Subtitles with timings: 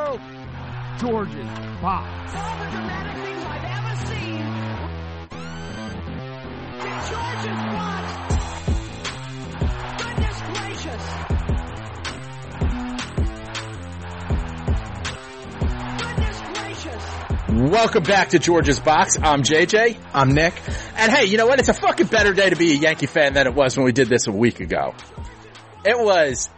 [0.00, 1.34] George's
[1.82, 2.34] Box.
[2.34, 4.40] all the dramatic things I've ever seen.
[7.10, 8.06] George's box.
[9.98, 11.04] Goodness gracious.
[15.98, 17.04] Goodness gracious.
[17.70, 19.18] Welcome back to George's Box.
[19.20, 19.98] I'm JJ.
[20.14, 20.54] I'm Nick.
[20.96, 21.58] And hey, you know what?
[21.58, 23.92] It's a fucking better day to be a Yankee fan than it was when we
[23.92, 24.94] did this a week ago.
[25.84, 26.48] It was,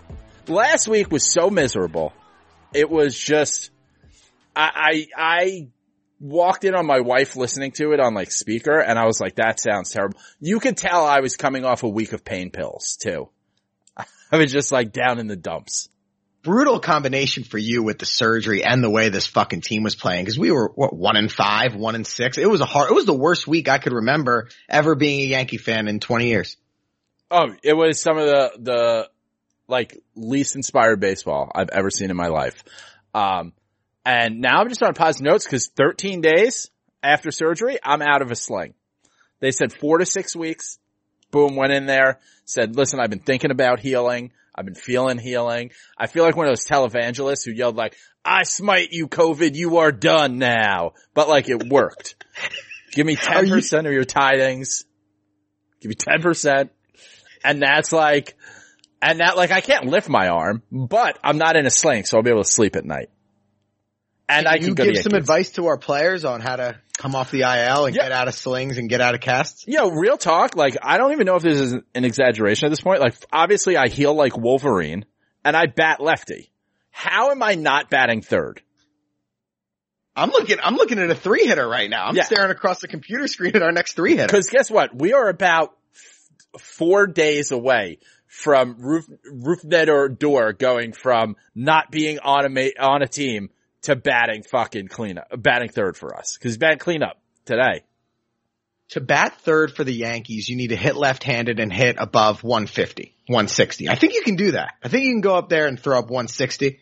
[0.46, 2.12] last week was so miserable.
[2.74, 3.70] It was just,
[4.56, 5.68] I, I, I
[6.22, 9.36] walked in on my wife listening to it on like speaker and I was like,
[9.36, 10.18] that sounds terrible.
[10.40, 13.28] You could tell I was coming off a week of pain pills too.
[13.96, 15.88] I was just like down in the dumps.
[16.42, 20.24] Brutal combination for you with the surgery and the way this fucking team was playing.
[20.26, 22.38] Cause we were, what, one in five, one in six.
[22.38, 25.24] It was a hard, it was the worst week I could remember ever being a
[25.24, 26.56] Yankee fan in 20 years.
[27.30, 29.08] Oh, it was some of the, the,
[29.68, 32.64] like, least inspired baseball I've ever seen in my life.
[33.14, 33.52] Um,
[34.04, 36.70] and now I'm just on positive notes because 13 days
[37.02, 38.74] after surgery, I'm out of a sling.
[39.40, 40.78] They said four to six weeks.
[41.30, 44.32] Boom, went in there, said, listen, I've been thinking about healing.
[44.54, 45.70] I've been feeling healing.
[45.96, 49.78] I feel like one of those televangelists who yelled like, I smite you COVID, you
[49.78, 50.92] are done now.
[51.14, 52.16] But like it worked.
[52.92, 54.84] Give me 10% of your tidings.
[55.80, 56.68] Give me 10%.
[57.42, 58.36] And that's like,
[59.02, 62.16] and that like I can't lift my arm, but I'm not in a sling, so
[62.16, 63.10] I'll be able to sleep at night.
[64.28, 67.14] And I you can go give some advice to our players on how to come
[67.14, 68.04] off the IL and Yeah.
[68.04, 69.64] get out of slings and get out of casts.
[69.66, 72.80] Yo, real talk, like, I don't even know if this is an exaggeration at this
[72.80, 73.00] point.
[73.00, 75.04] Like, obviously I heal like Wolverine
[75.44, 76.50] and I bat lefty.
[76.90, 78.62] How am I not batting third?
[80.14, 82.06] I'm looking, I'm looking at a three hitter right now.
[82.06, 82.24] I'm Yeah.
[82.24, 84.28] staring across the computer screen at our next three hitter.
[84.28, 84.94] Cause guess what?
[84.94, 85.74] We are about
[86.54, 87.98] f- four days away
[88.32, 93.50] from roof, Rougned Odor going from not being on a, ma- on a team
[93.82, 96.38] to batting fucking cleanup, batting third for us.
[96.38, 97.84] Cause bat cleanup today.
[98.90, 103.14] To bat third for the Yankees, you need to hit left-handed and hit above 150,
[103.26, 103.90] 160.
[103.90, 104.76] I think you can do that.
[104.82, 106.80] I think you can go up there and throw up 160.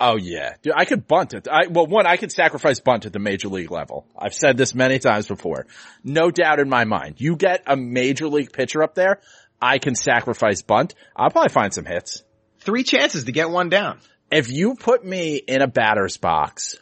[0.00, 1.46] Oh yeah, dude, I could bunt it.
[1.48, 4.06] I, well, one, I could sacrifice bunt at the major league level.
[4.18, 5.66] I've said this many times before.
[6.02, 7.20] No doubt in my mind.
[7.20, 9.20] You get a major league pitcher up there,
[9.64, 10.94] I can sacrifice bunt.
[11.16, 12.22] I'll probably find some hits.
[12.60, 13.98] Three chances to get one down.
[14.30, 16.76] If you put me in a batter's box,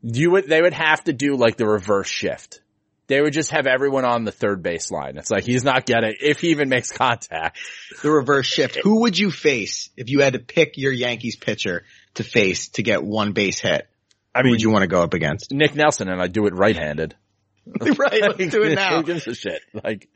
[0.00, 2.60] you would, they would have to do like the reverse shift.
[3.08, 5.16] They would just have everyone on the third base line.
[5.16, 7.58] It's like he's not getting, if he even makes contact.
[8.02, 8.78] The reverse shift.
[8.84, 11.82] Who would you face if you had to pick your Yankees pitcher
[12.14, 13.88] to face to get one base hit?
[14.32, 15.50] I Who mean, would you want to go up against?
[15.50, 17.16] Nick Nelson and I do it right-handed.
[17.80, 18.98] right, let's do it now.
[18.98, 19.60] Who gives a shit?
[19.72, 20.08] Like,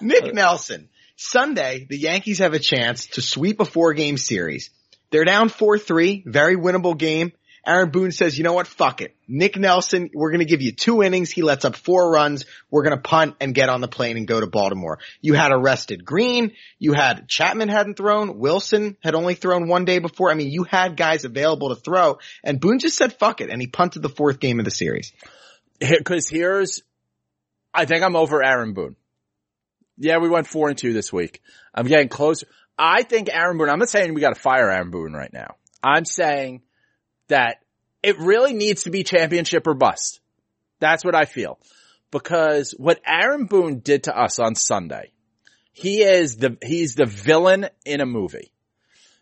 [0.00, 0.88] Nick uh, Nelson.
[1.16, 4.70] Sunday, the Yankees have a chance to sweep a four game series.
[5.10, 7.32] They're down 4-3, very winnable game.
[7.66, 8.68] Aaron Boone says, you know what?
[8.68, 9.16] Fuck it.
[9.26, 11.32] Nick Nelson, we're going to give you two innings.
[11.32, 12.44] He lets up four runs.
[12.70, 15.00] We're going to punt and get on the plane and go to Baltimore.
[15.20, 16.52] You had arrested Green.
[16.78, 18.38] You had Chapman hadn't thrown.
[18.38, 20.30] Wilson had only thrown one day before.
[20.30, 23.50] I mean, you had guys available to throw and Boone just said, fuck it.
[23.50, 25.12] And he punted the fourth game of the series.
[25.80, 26.82] Because here's,
[27.74, 28.96] I think I'm over Aaron Boone.
[29.98, 31.40] Yeah, we went four and two this week.
[31.74, 32.46] I'm getting closer.
[32.78, 33.70] I think Aaron Boone.
[33.70, 35.54] I'm not saying we got to fire Aaron Boone right now.
[35.82, 36.62] I'm saying
[37.28, 37.56] that
[38.02, 40.20] it really needs to be championship or bust.
[40.80, 41.58] That's what I feel.
[42.10, 45.12] because what Aaron Boone did to us on Sunday,
[45.72, 48.52] he is the, he's the villain in a movie.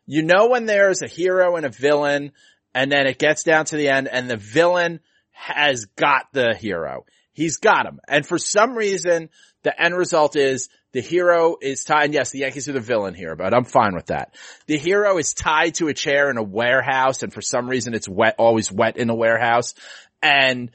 [0.06, 2.32] You know when there's a hero and a villain
[2.74, 5.00] and then it gets down to the end and the villain
[5.30, 7.06] has got the hero.
[7.32, 8.00] He's got him.
[8.06, 9.30] And for some reason,
[9.64, 12.04] the end result is the hero is tied.
[12.04, 14.34] And yes, the Yankees are the villain here, but I'm fine with that.
[14.66, 18.08] The hero is tied to a chair in a warehouse and for some reason it's
[18.08, 19.74] wet, always wet in a warehouse.
[20.22, 20.70] And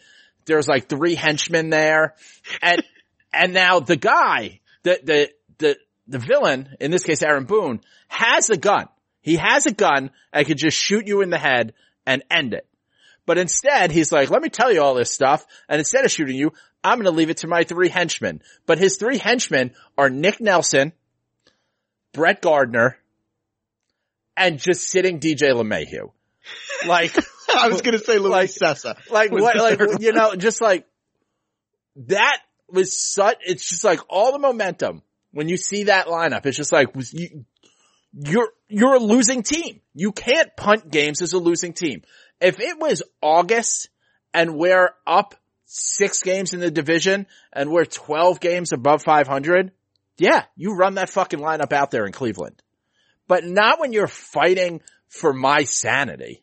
[0.46, 2.16] there's like three henchmen there.
[2.62, 2.84] And,
[3.34, 5.78] and now the guy, the, the, the,
[6.08, 8.88] the villain, in this case Aaron Boone, has a gun.
[9.22, 11.74] He has a gun and could just shoot you in the head
[12.06, 12.66] and end it.
[13.30, 15.46] But instead, he's like, let me tell you all this stuff.
[15.68, 16.52] And instead of shooting you,
[16.84, 18.42] I'm going to leave it to my three henchmen.
[18.66, 20.94] But his three henchmen are Nick Nelson,
[22.14, 22.98] Brett Gardner,
[24.38, 26.12] and just sitting DJ LeMahieu.
[26.88, 27.16] Like,
[27.54, 28.32] I was going to say Luis
[28.62, 28.96] Like- Cessa.
[29.12, 30.86] like what, like, third you know, just like
[32.08, 32.38] that
[32.70, 35.02] was such, it's just like all the momentum
[35.32, 36.46] when you see that lineup.
[36.46, 37.46] It's just like, you,
[38.14, 39.82] you're, you're a losing team.
[39.94, 42.04] You can't punt games as a losing team.
[42.40, 43.90] If it was August
[44.34, 45.36] and we're up
[45.72, 49.72] six games in the division and we're 12 games above 500,
[50.18, 52.62] yeah, you run that fucking lineup out there in Cleveland.
[53.28, 56.42] But not when you're fighting for my sanity.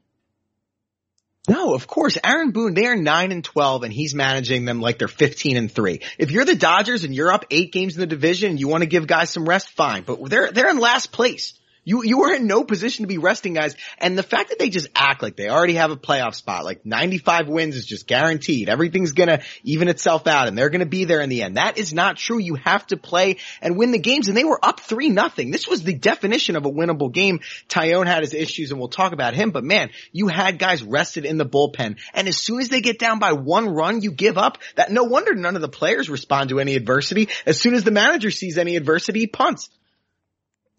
[1.49, 2.19] No, of course.
[2.23, 5.73] Aaron Boone, they are 9 and 12 and he's managing them like they're 15 and
[5.73, 6.01] 3.
[6.19, 8.89] If you're the Dodgers and you're up 8 games in the division you want to
[8.89, 10.05] give guys some rest, fine.
[10.05, 11.55] But they're, they're in last place.
[11.87, 13.77] You, you are in no position to be resting guys.
[13.99, 16.85] And the fact that they just act like they already have a playoff spot, like
[16.85, 18.69] 95 wins is just guaranteed.
[18.69, 21.57] Everything's gonna even itself out and they're gonna be there in the end.
[21.57, 22.39] That is not true.
[22.39, 25.53] You have to play and win the games and they were up 3 nothing.
[25.53, 27.39] This was the definition of a winnable game.
[27.69, 31.25] Taillon had his issues and we'll talk about him, but man, you had guys rested
[31.25, 34.39] in the bullpen and as soon as they get down by one run, you give
[34.39, 34.59] up.
[34.75, 37.29] That no wonder none of the players respond to any adversity.
[37.47, 39.71] As soon as the manager sees any adversity, he punts.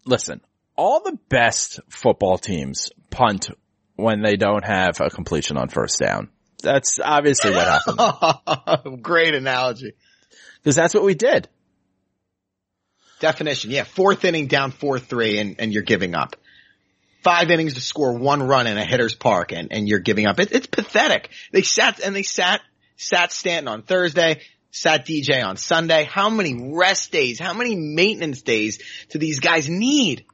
[0.04, 0.42] listen,
[0.78, 3.50] all the best football teams punt
[3.96, 6.30] when they don't have a completion on first down.
[6.62, 9.02] That's obviously what happened.
[9.02, 9.94] Great analogy.
[10.62, 11.48] Because that's what we did.
[13.18, 13.82] Definition, yeah.
[13.82, 16.36] Fourth inning down four three and, and you're giving up.
[17.24, 20.38] Five innings to score one run in a hitter's park and, and you're giving up.
[20.38, 21.30] It, it's pathetic.
[21.52, 22.60] They sat and they sat
[22.96, 26.04] sat Stanton on Thursday, sat DJ on Sunday.
[26.04, 28.78] How many rest days, how many maintenance days
[29.10, 30.24] do these guys need?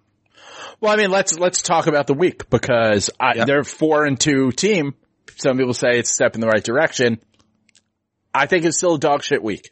[0.81, 3.47] Well, I mean, let's, let's talk about the week because I, Yep.
[3.47, 4.95] they're four and two team.
[5.37, 7.21] Some people say it's a step in the right direction.
[8.33, 9.71] I think it's still a dog shit week.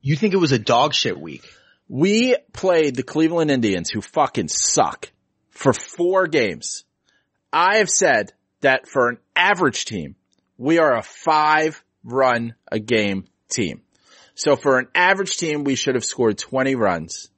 [0.00, 1.44] You think it was a dog shit week?
[1.88, 5.10] We played the Cleveland Indians who fucking suck
[5.50, 6.84] for four games.
[7.52, 10.16] I have said that for an average team,
[10.56, 13.82] we are a five run a game team.
[14.34, 17.28] So for an average team, we should have scored 20 runs.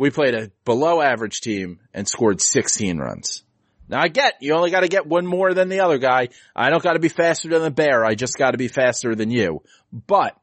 [0.00, 3.42] We played a below average team and scored 16 runs.
[3.86, 6.30] Now I get, you only gotta get one more than the other guy.
[6.56, 8.02] I don't gotta be faster than the bear.
[8.02, 9.62] I just gotta be faster than you.
[9.92, 10.34] But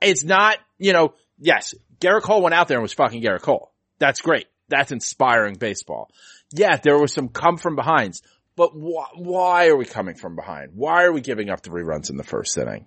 [0.00, 3.72] it's not, you know, yes, Gerrit Cole went out there and was fucking Gerrit Cole.
[3.98, 4.46] That's great.
[4.68, 6.12] That's inspiring baseball.
[6.52, 8.22] Yeah, there was some come from behinds,
[8.54, 10.74] but wh- why are we coming from behind?
[10.76, 12.86] Why are we giving up three runs in the first inning?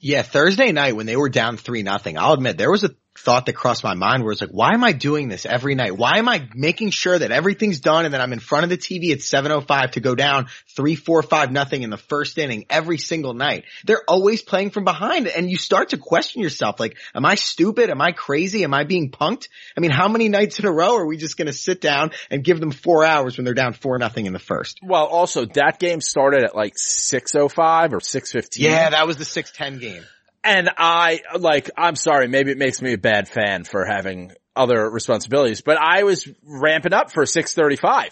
[0.00, 3.46] Yeah, Thursday night when they were down three nothing, I'll admit there was a thought
[3.46, 5.96] that crossed my mind where it's like, why am I doing this every night?
[5.96, 8.76] Why am I making sure that everything's done and that I'm in front of the
[8.76, 12.98] TV at 7.05 to go down three, four, five nothing in the first inning every
[12.98, 13.64] single night?
[13.84, 17.90] They're always playing from behind and you start to question yourself like, am I stupid?
[17.90, 18.64] Am I crazy?
[18.64, 19.48] Am I being punked?
[19.76, 22.12] I mean, how many nights in a row are we just going to sit down
[22.30, 24.80] and give them four hours when they're down four nothing in the first?
[24.82, 28.48] Well, also that game started at like 6.05 or 6.15.
[28.56, 30.04] Yeah, that was the 6-10 game.
[30.46, 34.88] And I, like, I'm sorry, maybe it makes me a bad fan for having other
[34.88, 38.10] responsibilities, but I was ramping up for 635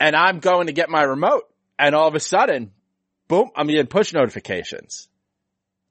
[0.00, 1.44] and I'm going to get my remote
[1.78, 2.72] and all of a sudden,
[3.28, 5.06] boom, I'm getting push notifications.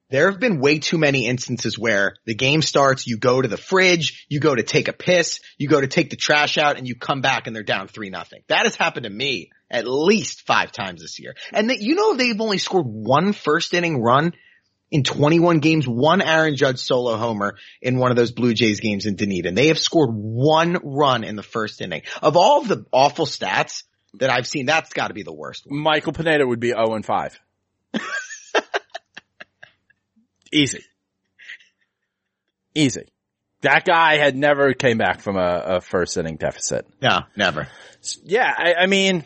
[0.10, 3.58] There have been way too many instances where the game starts, you go to the
[3.58, 6.88] fridge, you go to take a piss, you go to take the trash out, and
[6.88, 8.42] you come back and they're down three nothing.
[8.48, 11.36] That has happened to me at least five times this year.
[11.54, 14.34] And that, you know they've only scored one first inning run
[14.92, 19.06] in 21 games, one Aaron Judge solo homer in one of those Blue Jays games
[19.06, 19.56] in Dunedin.
[19.56, 22.04] They have scored one run in the first inning.
[22.22, 23.84] Of all of the awful stats
[24.16, 25.80] that I've seen, that's gotta be the worst one.
[25.80, 27.40] Michael Pineda would be 0 and 5.
[30.52, 30.84] Easy.
[32.74, 33.12] Easy.
[33.62, 36.88] That guy had never came back from a, a first inning deficit.
[37.02, 37.68] No, never.
[38.24, 39.26] Yeah, I, I mean,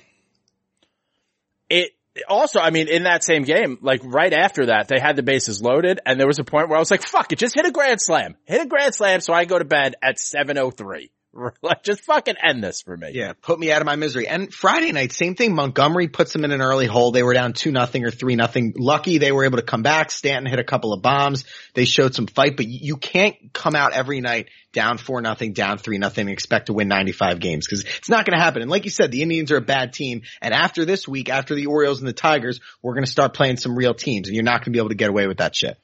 [1.70, 1.92] it,
[2.28, 5.62] also, I mean, in that same game, like right after that, they had the bases
[5.62, 7.72] loaded and there was a point where I was like, fuck it, just hit a
[7.72, 8.36] grand slam.
[8.46, 11.10] Hit a grand slam so I go to bed at 7.03.
[11.62, 13.12] Like, just fucking end this for me.
[13.14, 14.28] Yeah, put me out of my misery.
[14.28, 15.56] And Friday night, same thing.
[15.56, 17.12] Montgomery puts them in an early hole.
[17.12, 18.74] They were down two nothing or three nothing.
[18.78, 20.12] Lucky they were able to come back.
[20.12, 21.46] Stanton hit a couple of bombs.
[21.74, 25.78] They showed some fight, but you can't come out every night down four nothing, down
[25.78, 28.62] three nothing, and expect to win 95 games because it's not going to happen.
[28.62, 30.24] And like you said, the Indians are a bad team.
[30.42, 33.58] And after this week, after the Orioles and the Tigers, we're going to start playing
[33.58, 35.56] some real teams and you're not going to be able to get away with that
[35.56, 35.78] shit.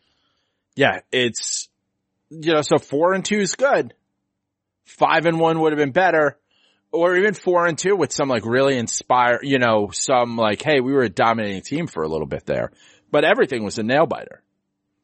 [0.75, 1.69] Yeah, it's,
[2.29, 3.93] you know, so four and two is good.
[4.89, 6.37] Five and one would have been better.
[6.91, 10.79] Or even four and two with some like really inspire, you know, some like, hey,
[10.79, 12.71] we were a dominating team for a little bit there,
[13.11, 14.41] but everything was a nail biter.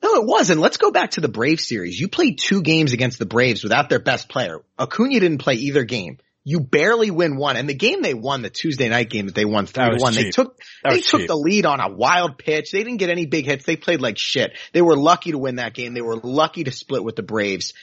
[0.01, 0.61] No, it wasn't.
[0.61, 1.99] Let's go back to the Brave series.
[1.99, 4.61] You played two games against the Braves without their best player.
[4.79, 6.17] Acuna didn't play either game.
[6.43, 7.55] You barely win one.
[7.55, 10.13] And the game they won, the Tuesday night game that they won three to one,
[10.13, 10.33] they cheap.
[10.33, 11.27] took, That they took cheap.
[11.27, 12.71] the lead on a wild pitch.
[12.71, 13.65] They didn't get any big hits.
[13.65, 14.51] They played like shit.
[14.73, 15.93] They were lucky to win that game.
[15.95, 17.73] They were lucky to split with the Braves.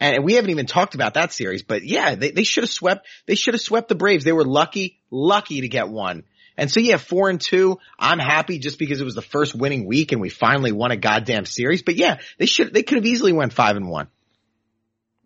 [0.00, 3.06] And we haven't even talked about that series, but yeah, they, they should have swept,
[3.26, 4.24] they should have swept the Braves.
[4.24, 6.24] They were lucky, lucky to get one.
[6.56, 9.86] And so yeah, four and two, I'm happy just because it was the first winning
[9.86, 11.82] week and we finally won a goddamn series.
[11.82, 14.08] But yeah, they should, they could have easily went five and one.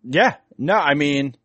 [0.03, 0.35] Yeah.
[0.57, 1.35] No, I mean,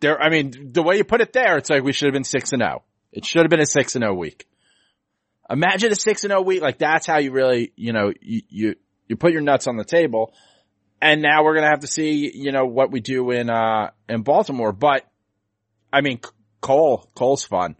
[0.00, 2.24] there, I mean, the way you put it there, it's like we should have been
[2.24, 2.82] six and oh.
[3.12, 4.46] It should have been a six and oh week.
[5.48, 6.62] Imagine a six and oh week.
[6.62, 8.74] Like that's how you really, you know, you, you,
[9.08, 10.32] you put your nuts on the table.
[11.02, 13.90] And now we're going to have to see, you know, what we do in, uh,
[14.08, 14.72] in Baltimore.
[14.72, 15.06] But
[15.92, 16.20] I mean,
[16.60, 17.76] Cole, Cole's fun.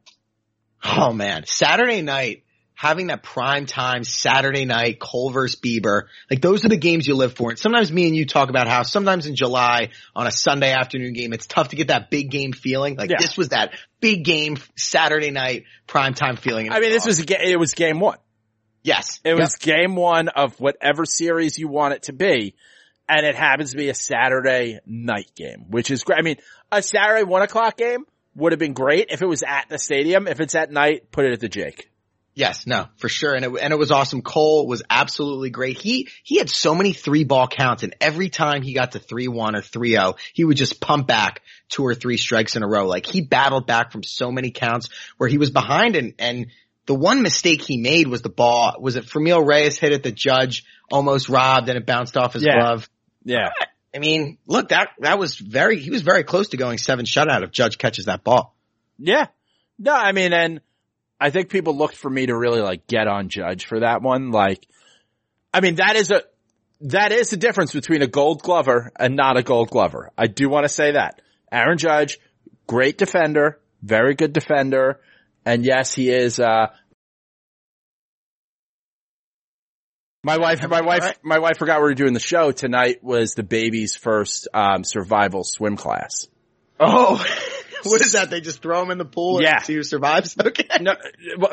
[0.82, 6.64] Oh man, Saturday night, having that prime time Saturday night, Cole versus Bieber, like those
[6.64, 7.50] are the games you live for.
[7.50, 11.12] And sometimes me and you talk about how sometimes in July on a Sunday afternoon
[11.12, 12.96] game, it's tough to get that big game feeling.
[12.96, 13.18] Like Yeah.
[13.20, 16.72] this was that big game Saturday night prime time feeling.
[16.72, 18.16] I mean, this was, it was game one.
[18.82, 22.54] yes, It was game one of whatever series you want it to be.
[23.10, 26.20] And it happens to be a Saturday night game, which is great.
[26.20, 26.36] I mean,
[26.70, 28.04] a Saturday one o'clock game
[28.36, 30.28] would have been great if it was at the stadium.
[30.28, 31.90] If it's at night, put it at the Jake.
[32.34, 33.34] Yes, no, for sure.
[33.34, 34.22] And it, and it was awesome.
[34.22, 35.76] Cole was absolutely great.
[35.76, 39.56] He, he had so many three ball counts and every time he got to 3-1
[39.56, 42.86] or 3-0, he would just pump back two or three strikes in a row.
[42.86, 44.88] Like he battled back from so many counts
[45.18, 46.46] where he was behind and, and
[46.86, 50.12] the one mistake he made was the ball, was it Franmil Reyes hit it, the
[50.12, 52.58] judge almost robbed and it bounced off his Yeah.
[52.60, 52.88] glove.
[53.24, 53.50] Yeah.
[53.94, 57.42] I mean, look, that, that was very, he was very close to going seven shutout
[57.42, 58.54] if judge catches that ball.
[58.98, 59.26] Yeah.
[59.78, 60.60] No, I mean, and
[61.18, 64.30] I think people looked for me to really like get on Judge for that one.
[64.30, 64.66] Like,
[65.52, 66.22] I mean, that is a,
[66.82, 70.10] that is the difference between a gold glover and not a gold glover.
[70.16, 71.20] I do want to say that.
[71.52, 72.18] Aaron Judge,
[72.66, 75.00] great defender, very good defender.
[75.44, 76.68] And yes, he is, uh,
[80.22, 81.18] my wife, my wife, Alright.
[81.24, 82.52] my wife forgot we were doing the show.
[82.52, 86.26] Tonight was the baby's first, um, survival swim class.
[86.78, 87.16] Oh,
[87.84, 88.30] what is that?
[88.30, 89.56] They just throw him in the pool Yeah.
[89.56, 90.36] and see who survives?
[90.44, 90.64] Okay.
[90.80, 90.94] No,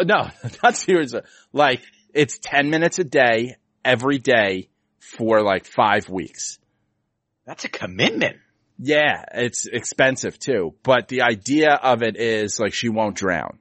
[0.04, 0.30] no,
[0.64, 1.14] not serious.
[1.54, 1.82] Like
[2.14, 3.56] it's 10 minutes a day
[3.86, 4.70] every day
[5.00, 6.60] for like five weeks.
[7.46, 8.38] That's a commitment.
[8.80, 13.58] Yeah, it's expensive too, but the idea of it is like she won't drown.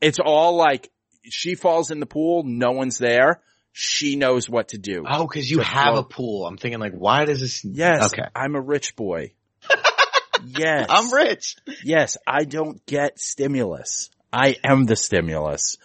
[0.00, 0.90] It's all like
[1.24, 3.40] she falls in the pool, no one's there.
[3.72, 5.04] She knows what to do.
[5.08, 6.46] Oh, cause you To have a pool.
[6.46, 7.64] I'm thinking like, why does this?
[7.64, 8.28] Yes, Okay.
[8.34, 9.32] I'm a rich boy.
[10.44, 10.86] yes.
[10.88, 11.56] I'm rich.
[11.84, 14.10] Yes, I don't get stimulus.
[14.32, 15.78] I am the stimulus.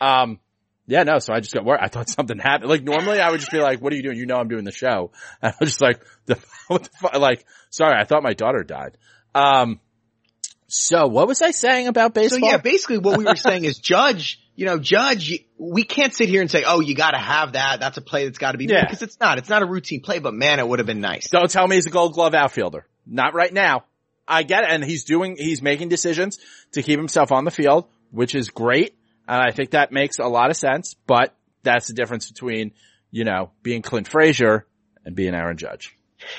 [0.00, 0.40] Um,
[0.86, 1.80] yeah, no, so I just got worried.
[1.82, 2.70] I thought something happened.
[2.70, 4.16] Like normally I would just be like, what are you doing?
[4.16, 5.10] You know I'm doing the show.
[5.42, 6.38] And I was just like, the,
[6.68, 7.18] what the fuck?
[7.18, 8.96] Like, sorry, I thought my daughter died.
[9.34, 9.80] Um,
[10.68, 12.40] so what was I saying about baseball?
[12.40, 16.28] So yeah, basically what we were saying is Judge, you know, Judge, we can't sit
[16.28, 17.78] here and say, oh, you gotta have that.
[17.80, 18.84] That's a play that's gotta be, Yeah.
[18.84, 19.38] because it's not.
[19.38, 21.28] It's not a routine play, but man, it would have been nice.
[21.30, 22.86] Don't tell me he's a gold glove outfielder.
[23.06, 23.84] Not right now.
[24.26, 24.70] I get it.
[24.70, 26.38] And he's doing, he's making decisions
[26.72, 28.96] to keep himself on the field, which is great.
[29.28, 32.72] And I think that makes a lot of sense, but that's the difference between,
[33.10, 34.66] you know, being Clint Frazier
[35.04, 35.95] and being Aaron Judge.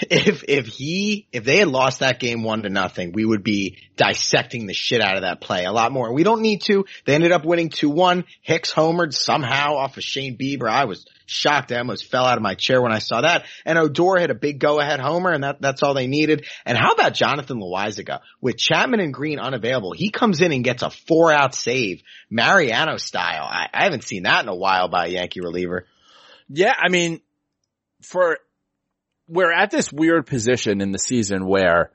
[0.09, 3.77] If, if he, if they had lost that game one to nothing, we would be
[3.95, 6.13] dissecting the shit out of that play a lot more.
[6.13, 6.85] We don't need to.
[7.05, 8.25] They ended up winning 2-1.
[8.41, 10.69] Hicks homered somehow off of Shane Bieber.
[10.69, 11.71] I was shocked.
[11.71, 13.45] I almost fell out of my chair when I saw that.
[13.65, 16.45] And Odor hit a big go ahead homer and that, that's all they needed.
[16.65, 18.21] And how about Jonathan Loaisiga?
[18.41, 22.97] With Chapman and Green unavailable, he comes in and gets a four out save, Mariano
[22.97, 23.43] style.
[23.43, 25.85] I, I haven't seen that in a while by a Yankee reliever.
[26.49, 26.73] Yeah.
[26.77, 27.21] I mean,
[28.01, 28.39] for,
[29.27, 31.91] we're at this weird position in the season where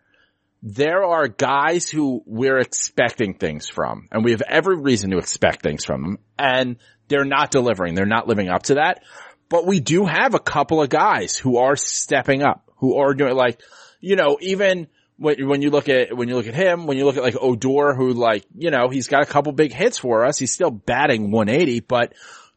[0.63, 5.63] there are guys who we're expecting things from and we have every reason to expect
[5.63, 6.77] things from them and
[7.09, 7.95] they're not delivering.
[7.95, 9.03] They're not living up to that.
[9.49, 13.35] But we do have a couple of guys who are stepping up, who are doing
[13.35, 13.61] like,
[14.01, 17.05] you know, even when, when you look at, when you look at him, when you
[17.05, 20.25] look at like Odor, who like, you know, he's got a couple big hits for
[20.25, 20.39] us.
[20.39, 22.15] He's still batting 180, but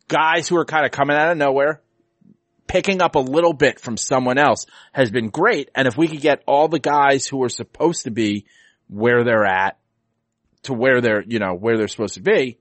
[0.08, 1.82] guys who are kind of coming out of nowhere,
[2.76, 5.72] picking up a little bit from someone else has been great.
[5.74, 8.48] And if we could get all the guys who are supposed to be
[8.90, 9.80] where they're at
[10.64, 12.58] to where they're, you know, where they're supposed to be,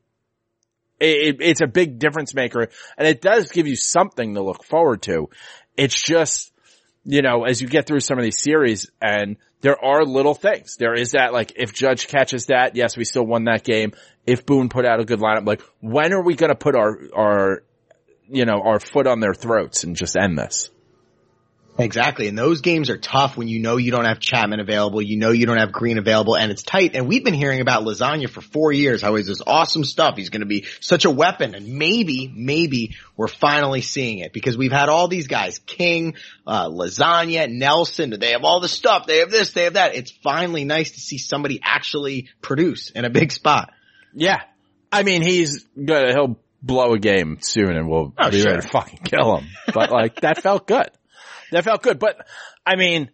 [1.01, 5.03] it, it's a big difference maker and it does give you something to look forward
[5.03, 5.31] to.
[5.77, 6.53] It's just,
[7.03, 10.77] you know, as you get through some of these series and there are little things.
[10.77, 13.95] There is that like if Judge catches that, yes, we still won that game.
[14.29, 17.01] If Boone put out a good lineup, like when are we going to put our,
[17.13, 17.63] our,
[18.29, 20.71] you know, our foot on their throats and just end this?
[21.77, 22.29] Exactly.
[22.29, 25.33] And those games are tough when you know you don't have Chapman available, you know
[25.33, 26.95] you don't have Green available, and it's tight.
[26.95, 30.15] And we've been hearing about Lasagna for four years, how he's this awesome stuff.
[30.17, 31.55] He's going to be such a weapon.
[31.57, 36.15] And maybe, maybe we're finally seeing it because we've had all these guys, King,
[36.47, 39.07] uh, Lasagna, Nelson, they have all the stuff.
[39.07, 39.97] They have this, they have that.
[39.97, 43.73] It's finally nice to see somebody actually produce in a big spot.
[44.15, 44.41] Yeah.
[44.93, 48.51] I mean, he's gonna, he'll blow a game soon and we'll Oh, be sure.
[48.53, 49.47] ready to fucking kill him.
[49.73, 50.89] But like, that felt good.
[51.53, 51.99] That felt good.
[51.99, 52.27] But
[52.67, 53.11] I mean,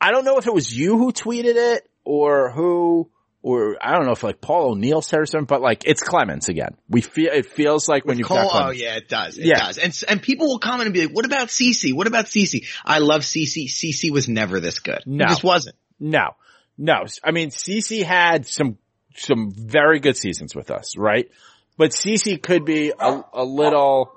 [0.00, 3.10] I don't know if it was you who tweeted it or who,
[3.42, 6.48] or I don't know if like Paul O'Neill said or something, but like it's Clemens
[6.48, 6.76] again.
[6.88, 9.36] We feel, it feels like when you've Cole, oh yeah, it does.
[9.38, 9.58] It Yeah.
[9.58, 9.78] does.
[9.78, 11.92] And, and people will comment and be like, what about CC?
[11.94, 12.66] What about CC?
[12.84, 13.66] I love CC.
[13.66, 15.02] CC was never this good.
[15.06, 15.24] No.
[15.24, 15.76] He just wasn't.
[15.98, 16.36] No,
[16.78, 17.04] no.
[17.24, 18.78] I mean, CC had some,
[19.16, 21.30] some very good seasons with us, right?
[21.80, 24.12] But CC could be a, a little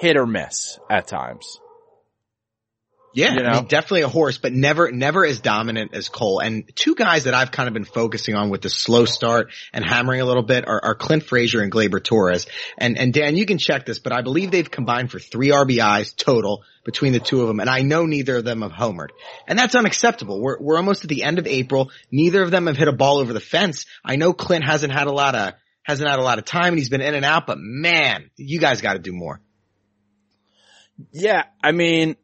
[0.00, 1.60] hit or miss at times.
[3.12, 6.38] Yeah, You I mean, definitely a horse, but never, never as dominant as Cole.
[6.38, 9.84] And two guys that I've kind of been focusing on with the slow start and
[9.84, 12.46] hammering a little bit are, are Clint Frazier and Gleyber Torres.
[12.78, 16.16] And, and Dan, you can check this, but I believe they've combined for three RBIs
[16.16, 17.60] total between the two of them.
[17.60, 19.08] And I know neither of them have homered.
[19.46, 20.40] And that's unacceptable.
[20.40, 21.90] We're, we're almost at the end of April.
[22.10, 23.84] Neither of them have hit a ball over the fence.
[24.02, 25.52] I know Clint hasn't had a lot of,
[25.88, 28.60] hasn't had a lot of time and he's been in and out, but man, you
[28.60, 29.40] guys got to do more.
[31.12, 32.16] Yeah, I mean,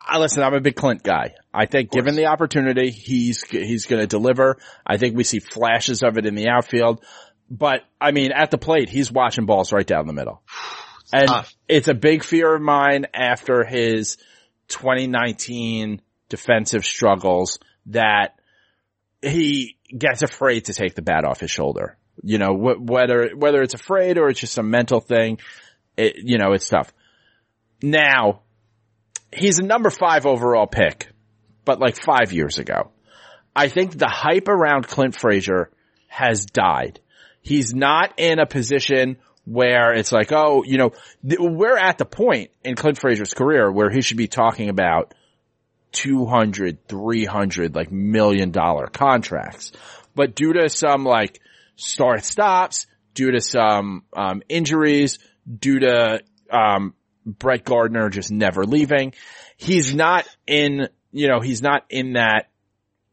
[0.00, 0.42] I listen.
[0.42, 1.34] I'm a big Clint guy.
[1.52, 4.58] I think given the opportunity, he's he's going to deliver.
[4.86, 7.02] I think we see flashes of it in the outfield,
[7.50, 10.42] but I mean, at the plate, he's watching balls right down the middle,
[11.12, 11.54] and tough.
[11.68, 14.18] it's a big fear of mine after his
[14.68, 18.38] 2019 defensive struggles that
[19.22, 21.96] he gets afraid to take the bat off his shoulder.
[22.22, 25.38] You know, wh- whether whether it's afraid or it's just a mental thing,
[25.96, 26.92] it, you know, it's tough.
[27.82, 28.42] Now,
[29.32, 31.08] he's a number five overall pick,
[31.64, 32.90] but like five years ago.
[33.54, 35.70] I think the hype around Clint Frazier
[36.08, 37.00] has died.
[37.42, 40.90] He's not in a position where it's like, oh, you know,
[41.28, 45.14] th- we're at the point in Clint Frazier's career where he should be talking about
[45.92, 49.72] 200, 300, like million dollar contracts.
[50.14, 51.40] But due to some like
[51.76, 55.18] start stops, due to some, um, injuries,
[55.58, 59.14] due to, um, Brett Gardner just never leaving,
[59.56, 62.48] he's not in, you know, he's not in that,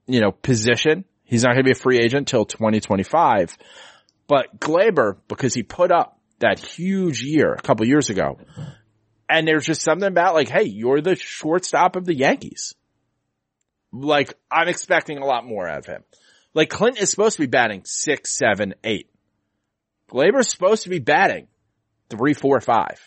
[0.08, 1.06] you know, position.
[1.24, 3.56] He's not going to be a free agent till 2025.
[4.28, 8.40] But Gleyber, because he put up that huge year a couple years ago,
[9.30, 12.74] and there's just something about like, hey, you're the shortstop of the Yankees.
[13.92, 16.04] Like, I'm expecting a lot more out of him.
[16.54, 19.10] Like, Clint is supposed to be batting six, seven, eight.
[20.10, 21.48] Gleyber's supposed to be batting
[22.10, 23.00] three, four, five.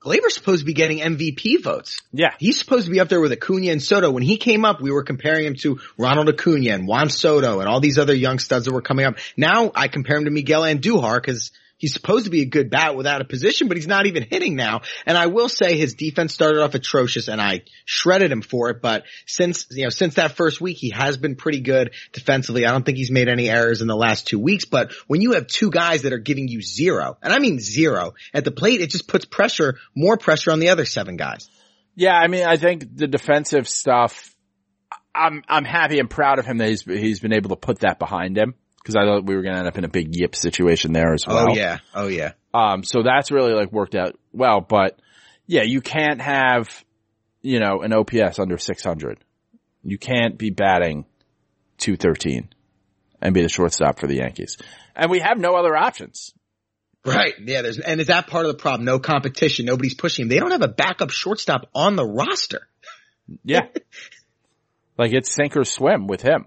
[0.00, 2.00] Gleyber's supposed to be getting MVP votes.
[2.12, 2.32] Yeah.
[2.38, 4.10] He's supposed to be up there with Acuna and Soto.
[4.10, 7.68] When he came up, we were comparing him to Ronald Acuna and Juan Soto and
[7.68, 9.16] all these other young studs that were coming up.
[9.36, 12.94] Now I compare him to Miguel Andujar because he's supposed to be a good bat
[12.94, 14.82] without a position, but he's not even hitting now.
[15.06, 18.80] And I will say his defense started off atrocious and I shredded him for it.
[18.80, 22.66] But since, you know, since that first week, he has been pretty good defensively.
[22.66, 25.32] I don't think he's made any errors in the last two weeks, but when you
[25.32, 28.80] have two guys that are giving you zero, and I mean zero at the plate,
[28.82, 31.48] it just puts pressure, more pressure on the other seven guys.
[31.96, 34.34] Yeah, I mean, I think the defensive stuff,
[35.14, 37.98] I'm, I'm happy and proud of him that he's, he's been able to put that
[37.98, 38.54] behind him.
[38.84, 41.12] Cause I thought we were going to end up in a big yip situation there
[41.12, 41.50] as well.
[41.50, 41.78] Oh yeah.
[41.94, 42.32] Oh yeah.
[42.54, 44.98] Um, so that's really like worked out well, but
[45.46, 46.68] yeah, you can't have,
[47.42, 49.18] you know, an OPS under 600.
[49.82, 51.04] You can't be batting
[51.78, 52.48] 213
[53.20, 54.56] and be the shortstop for the Yankees.
[54.94, 56.32] And we have no other options.
[57.04, 57.34] Right.
[57.44, 57.62] Yeah.
[57.62, 58.84] There's, and is that part of the problem?
[58.84, 59.66] No competition.
[59.66, 60.28] Nobody's pushing him.
[60.28, 62.68] They don't have a backup shortstop on the roster.
[63.44, 63.66] Yeah.
[64.98, 66.46] like it's sink or swim with him.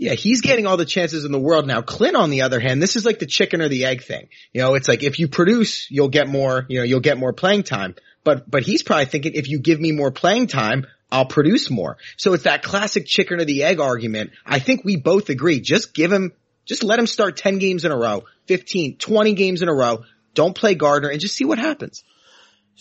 [0.00, 1.82] Yeah, he's getting all the chances in the world now.
[1.82, 4.30] Clint, on the other hand, this is like the chicken or the egg thing.
[4.50, 7.34] You know, it's like if you produce, you'll get more, you know, you'll get more
[7.34, 7.94] playing time.
[8.24, 11.98] But, but he's probably thinking if you give me more playing time, I'll produce more.
[12.16, 14.30] So it's that classic chicken or the egg argument.
[14.46, 15.60] I think we both agree.
[15.60, 16.32] Just give him,
[16.64, 20.04] just let him start 10 games in a row, 15, 20 games in a row.
[20.32, 22.04] Don't play Gardner and just see what happens.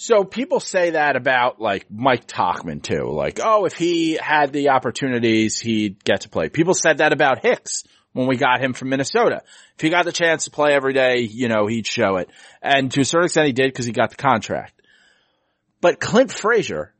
[0.02, 3.10] So people say that about like Mike Tauchman too.
[3.12, 6.48] Like, oh, if he had the opportunities, he'd get to play.
[6.48, 7.84] People said that about Hicks
[8.14, 9.42] when we got him from Minnesota.
[9.76, 12.30] If he got the chance to play every day, you know, he'd show it.
[12.62, 14.82] And to a certain extent he did because he got the contract.
[15.82, 16.94] But Clint Frazier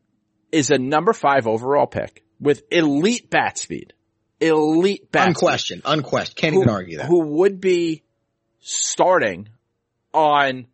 [0.52, 3.94] is a number five overall pick with elite bat speed.
[4.42, 6.36] Elite bat speed Unquestioned, unquestioned.
[6.36, 7.06] Can't who, even argue that.
[7.08, 8.04] who would be
[8.60, 9.48] starting
[10.14, 10.68] on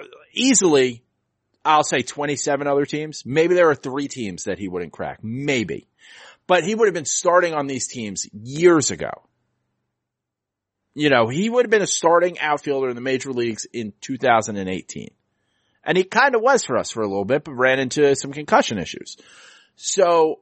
[0.00, 1.02] uh, easily,
[1.64, 3.24] I'll say 27 other teams.
[3.24, 5.20] Maybe there are three teams that he wouldn't crack.
[5.22, 5.86] Maybe.
[6.46, 9.10] But he would have been starting on these teams years ago.
[10.94, 15.08] You know, he would have been a starting outfielder in the major leagues in 2018.
[15.84, 18.32] And he kind of was for us for a little bit, but ran into some
[18.32, 19.16] concussion issues.
[19.76, 20.40] So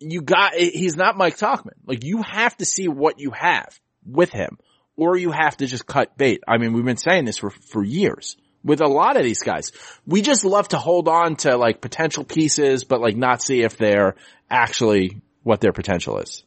[0.00, 1.74] you got, he's not Mike Tauchman.
[1.86, 4.58] Like you have to see what you have with him
[4.96, 6.42] or you have to just cut bait.
[6.48, 9.72] I mean, we've been saying this for, for years with a lot of these guys.
[10.06, 13.78] We just love to hold on to like potential pieces, but like not see if
[13.78, 14.16] they're
[14.50, 16.42] actually what their potential is.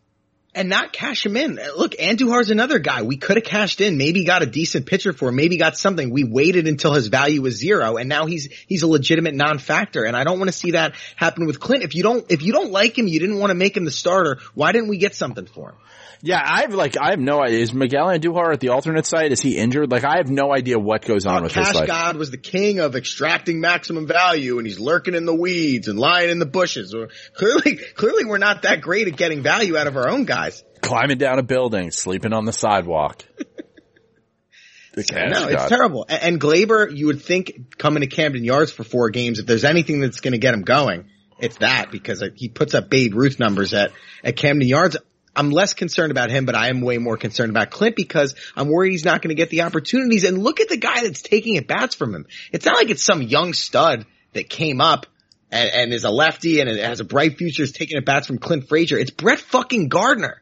[0.55, 1.59] and not cash him in.
[1.77, 3.03] Look, Andujar's another guy.
[3.03, 6.09] We could have cashed in, maybe got a decent pitcher for, him, maybe got something.
[6.09, 10.03] We waited until his value was zero and now he's, he's a legitimate non-factor.
[10.03, 11.83] And I don't want to see that happen with Clint.
[11.83, 13.91] If you don't, if you don't like him, you didn't want to make him the
[13.91, 14.39] starter.
[14.55, 15.75] Why didn't we get something for him?
[16.21, 17.59] Yeah, I have like, I have no idea.
[17.59, 19.31] Is Miguel Andujar at the alternate site?
[19.31, 19.89] Is he injured?
[19.89, 21.87] Like, I have no idea what goes on with this Cash.
[21.87, 25.97] God was the king of extracting maximum value and he's lurking in the weeds and
[25.97, 26.93] lying in the bushes.
[26.93, 30.63] Or clearly, clearly we're not that great at getting value out of our own guys.
[30.81, 33.23] Climbing down a building, sleeping on the sidewalk.
[34.93, 35.69] the cash No, it's god.
[35.69, 36.05] terrible.
[36.09, 40.01] And Gleyber, you would think coming to Camden Yards for four games, if there's anything
[40.01, 43.39] that's going to get him going, it's that because uh, he puts up Babe Ruth
[43.39, 44.97] numbers at, at Camden Yards.
[45.39, 48.67] I'm less concerned about him, but I am way more concerned about Clint because I'm
[48.67, 50.25] worried he's not going to get the opportunities.
[50.25, 52.25] And look at the guy that's taking at bats from him.
[52.51, 55.05] It's not like it's some young stud that came up
[55.49, 58.37] and, and is a lefty and has a bright future is taking at bats from
[58.37, 58.97] Clint Frazier.
[58.97, 60.41] It's Brett fucking Gardner.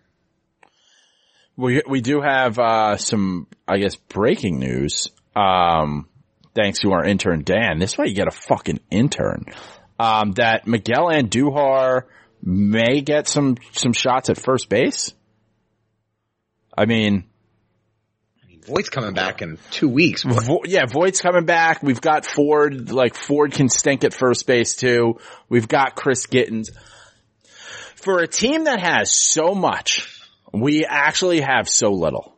[1.56, 5.10] We we do have uh, some, I guess, breaking news.
[5.36, 6.08] Um,
[6.56, 7.78] thanks to our intern Dan.
[7.78, 9.46] This way you get a fucking intern.
[10.00, 12.04] Um, that Miguel Andujar
[12.42, 15.14] may get some some shots at first base.
[16.78, 17.26] I mean,
[18.68, 20.24] Voit's coming back in two weeks.
[20.24, 21.82] Vo- yeah, Voit's coming back.
[21.82, 22.92] We've got Ford.
[22.92, 25.20] Like Ford can stink at first base too.
[25.50, 26.70] We've got Chris Gittens.
[27.96, 30.22] For a team that has so much,
[30.54, 32.37] we actually have so little.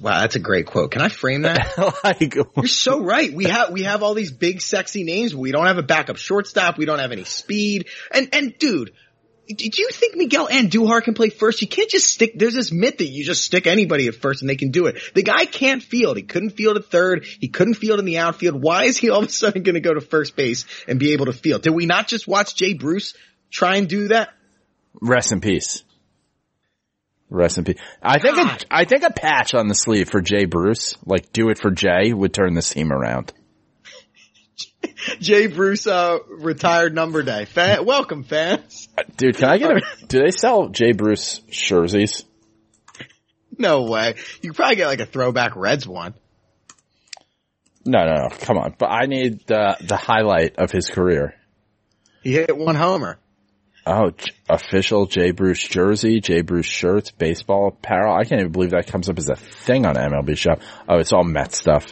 [0.00, 0.92] Wow, that's a great quote.
[0.92, 1.76] Can I frame that?
[2.04, 3.32] like, You're so right.
[3.32, 6.78] We have we have all these big sexy names, we don't have a backup shortstop.
[6.78, 7.88] We don't have any speed.
[8.12, 8.92] And and dude,
[9.48, 11.62] did you think Miguel Andujar can play first?
[11.62, 12.32] You can't just stick.
[12.36, 15.00] There's this myth that you just stick anybody at first and they can do it.
[15.14, 16.16] The guy can't field.
[16.16, 17.24] He couldn't field at third.
[17.24, 18.62] He couldn't field in the outfield.
[18.62, 21.12] Why is he all of a sudden going to go to first base and be
[21.12, 21.62] able to field?
[21.62, 23.14] Did we not just watch Jay Bruce
[23.50, 24.30] try and do that?
[25.00, 25.82] rest in peace.
[27.30, 27.78] Rest in peace.
[28.02, 28.64] I think a, God.
[28.70, 32.12] I think a patch on the sleeve for Jay Bruce, like do it for Jay,
[32.12, 33.32] would turn this team around.
[35.20, 37.44] Jay Bruce, uh, retired number day.
[37.44, 38.88] Fan, welcome fans.
[39.16, 39.82] Dude, can I get a?
[40.06, 42.24] Do they sell Jay Bruce jerseys?
[43.58, 44.14] No way.
[44.40, 46.14] You could probably get like a throwback Reds one.
[47.84, 48.28] No, no, no.
[48.40, 48.74] Come on.
[48.78, 51.34] But I need the the highlight of his career.
[52.22, 53.18] He hit one homer.
[53.90, 54.10] Oh,
[54.50, 58.14] official Jay Bruce jersey, Jay Bruce shirts, baseball apparel.
[58.14, 60.60] I can't even believe that comes up as a thing on MLB Shop.
[60.86, 61.86] Oh, it's all Met stuff.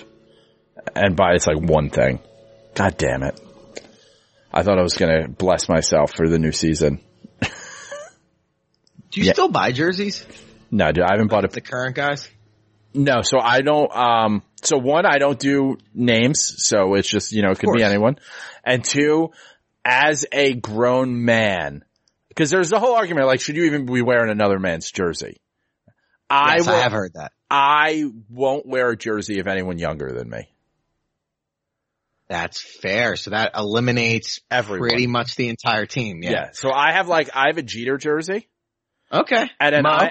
[0.94, 2.18] And by it's like one thing.
[2.74, 3.40] God damn it.
[4.52, 7.00] I thought I was gonna bless myself for the new season.
[7.40, 9.32] Do you Yeah.
[9.32, 10.26] still buy jerseys?
[10.70, 12.28] No, dude, I haven't bought a The current guys?
[12.92, 17.42] No, so I don't, um, so one, I don't do names, so it's just, you
[17.42, 18.18] know, it could be anyone.
[18.64, 19.30] And two,
[19.85, 21.85] as a grown man,
[22.37, 25.38] because there's the whole argument, like, should you even be wearing another man's jersey?
[26.29, 27.33] I Yes, will, I have heard that.
[27.51, 30.49] I won't wear a jersey of anyone younger than me.
[32.29, 33.16] That's fair.
[33.16, 34.88] So that eliminates Everyone.
[34.88, 36.22] pretty much the entire team.
[36.22, 36.31] Yeah.
[36.31, 36.51] Yeah.
[36.53, 38.49] So I have like, I have a Jeter jersey,
[39.12, 39.49] Okay.
[39.61, 39.90] and then Mo?
[39.90, 40.11] I,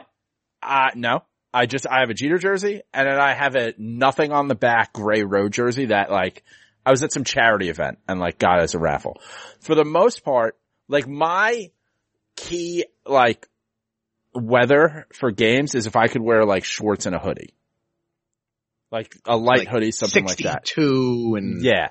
[0.64, 4.32] uh, no, I just, I have a Jeter jersey, and then I have a nothing
[4.32, 6.44] on the back gray road jersey that like,
[6.86, 9.20] I was at some charity event and like got it as a raffle.
[9.60, 10.58] For the most part,
[10.88, 11.70] like my
[12.36, 13.48] key like
[14.34, 17.54] weather for games is if I could wear like shorts and a hoodie.
[18.92, 20.68] Like a light Like hoodie, something like that.
[20.68, 21.90] 62 and Yeah.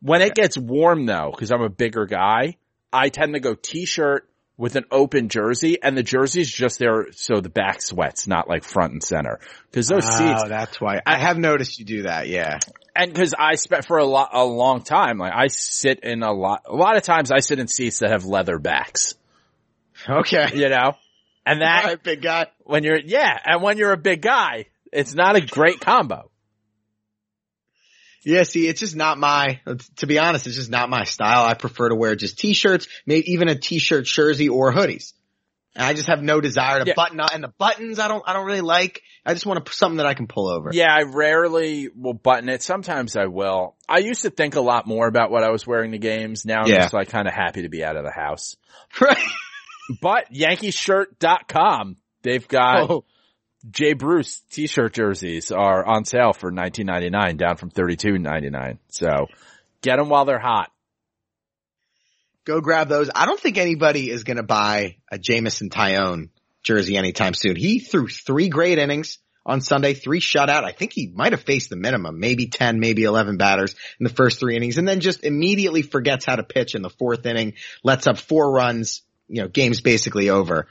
[0.00, 2.56] When it gets warm though, cause I'm a bigger guy,
[2.92, 7.40] I tend to go t-shirt with an open jersey and the jersey's just there so
[7.40, 9.40] the back sweats, not like front and center.
[9.72, 11.00] Cause those oh, seats, Oh, that's why.
[11.06, 12.28] I have noticed you do that.
[12.28, 12.58] Yeah.
[12.94, 16.32] and cause I spent for a lot, a long time, like I sit in a
[16.32, 19.14] lot, a lot of times I sit in seats that have leather backs,
[20.08, 20.50] Okay.
[20.54, 20.94] you know?
[21.44, 22.46] And that, right, big guy.
[22.60, 26.30] when you're, yeah, and when you're a big guy, it's not a great combo.
[28.24, 29.60] Yeah, see, it's just not my,
[29.96, 31.44] to be honest, it's just not my style.
[31.44, 35.12] I prefer to wear just t-shirts, maybe even a t-shirt jersey or hoodies.
[35.74, 36.92] And I just have no desire to Yeah.
[36.94, 39.02] button up, and the buttons I don't, I don't really like.
[39.26, 40.70] I just want to, something that I can pull over.
[40.72, 42.62] Yeah, I rarely will button it.
[42.62, 43.74] Sometimes I will.
[43.88, 46.44] I used to think a lot more about what I was wearing to games.
[46.44, 46.82] Now I'm Yeah.
[46.82, 48.56] just like kind of happy to be out of the house.
[49.00, 49.16] Right.
[50.00, 53.04] But yankeeshirt.com, they've got Oh,
[53.70, 58.78] Jay Bruce t-shirt jerseys are on sale for 19.99 down from 32.99.
[58.88, 59.26] So
[59.82, 60.70] get them while they're hot.
[62.44, 63.10] go grab those.
[63.14, 66.30] I don't think anybody is going to buy a Jameson Taillon
[66.62, 67.56] jersey anytime soon.
[67.56, 70.64] He threw three great innings on Sunday, three shutout.
[70.64, 74.12] I think he might have faced the minimum, maybe 10, maybe 11 batters in the
[74.12, 77.54] first three innings and then just immediately forgets how to pitch in the fourth inning,
[77.82, 79.02] lets up four runs,
[79.32, 80.68] you know, game's basically over.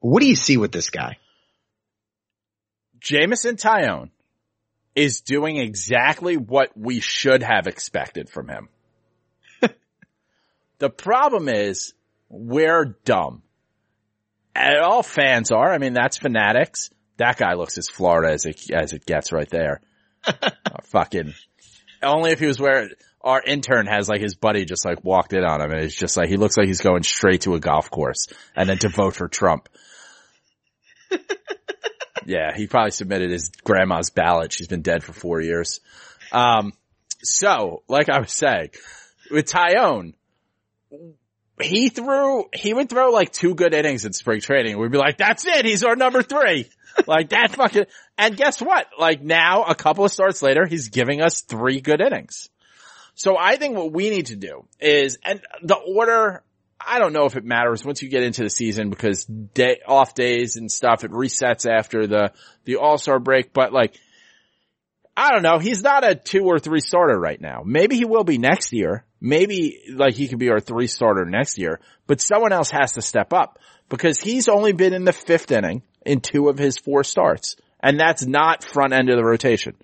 [0.00, 1.16] What do you see with this guy?
[3.00, 4.10] Jameson Taillon
[4.94, 8.68] is doing exactly what we should have expected from him.
[10.78, 11.94] the problem is
[12.28, 13.42] we're dumb.
[14.54, 15.72] And all fans are.
[15.72, 16.90] I mean, that's fanatics.
[17.16, 19.80] That guy looks as Florida as it, as it gets right there.
[20.26, 21.34] Uh, fucking,
[22.02, 22.88] only if he was wearing,
[23.24, 26.16] our intern has like his buddy just like walked in on him and it's just
[26.16, 29.16] like, he looks like he's going straight to a golf course and then to vote
[29.16, 29.68] for Trump.
[32.26, 34.52] Yeah, he probably submitted his grandma's ballot.
[34.52, 35.80] She's been dead for four years.
[36.32, 36.72] Um,
[37.22, 38.70] so, like I was saying,
[39.30, 40.14] with Taillon,
[41.60, 44.78] he threw, he would throw like two good innings in spring training.
[44.78, 45.64] We'd be like, that's it.
[45.64, 46.68] He's our number three.
[47.06, 47.86] like that fucking,
[48.18, 48.86] and guess what?
[48.98, 52.48] Like now, a couple of starts later, he's giving us three good innings.
[53.14, 56.42] So I think what we need to do is, and the order,
[56.84, 60.14] I don't know if it matters once you get into the season because day, off
[60.14, 62.32] days and stuff, it resets after the,
[62.64, 63.98] the all-star break, but like,
[65.16, 65.58] I don't know.
[65.58, 67.62] He's not a two or three starter right now.
[67.64, 69.04] Maybe he will be next year.
[69.20, 73.02] Maybe like he could be our three starter next year, but someone else has to
[73.02, 77.04] step up because he's only been in the fifth inning in two of his four
[77.04, 77.56] starts.
[77.80, 79.76] And that's not front end of the rotation.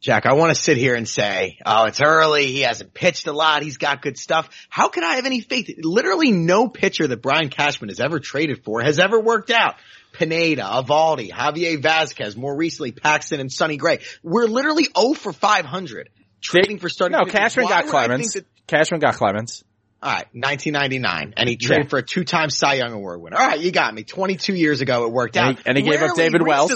[0.00, 2.46] Jack, I want to sit here and say, oh, it's early.
[2.46, 3.62] He hasn't pitched a lot.
[3.62, 4.48] He's got good stuff.
[4.68, 5.70] How could I have any faith?
[5.82, 9.76] Literally no pitcher that Brian Cashman has ever traded for has ever worked out.
[10.12, 14.00] Pineda, Eovaldi, Javier Vazquez, more recently Paxton and Sonny Gray.
[14.22, 16.10] We're literally 0 for 500
[16.42, 17.24] trading for starting No.
[17.24, 18.34] Cashman got Clemens.
[18.34, 19.64] that- Cashman got Clemens.
[20.02, 21.88] all right, 1999, and he traded Yeah.
[21.90, 23.36] for a two-time Cy Young Award winner.
[23.38, 24.04] All right, you got me.
[24.04, 25.58] 22 years ago, it worked And out.
[25.58, 26.70] he- and he gave up David Wells.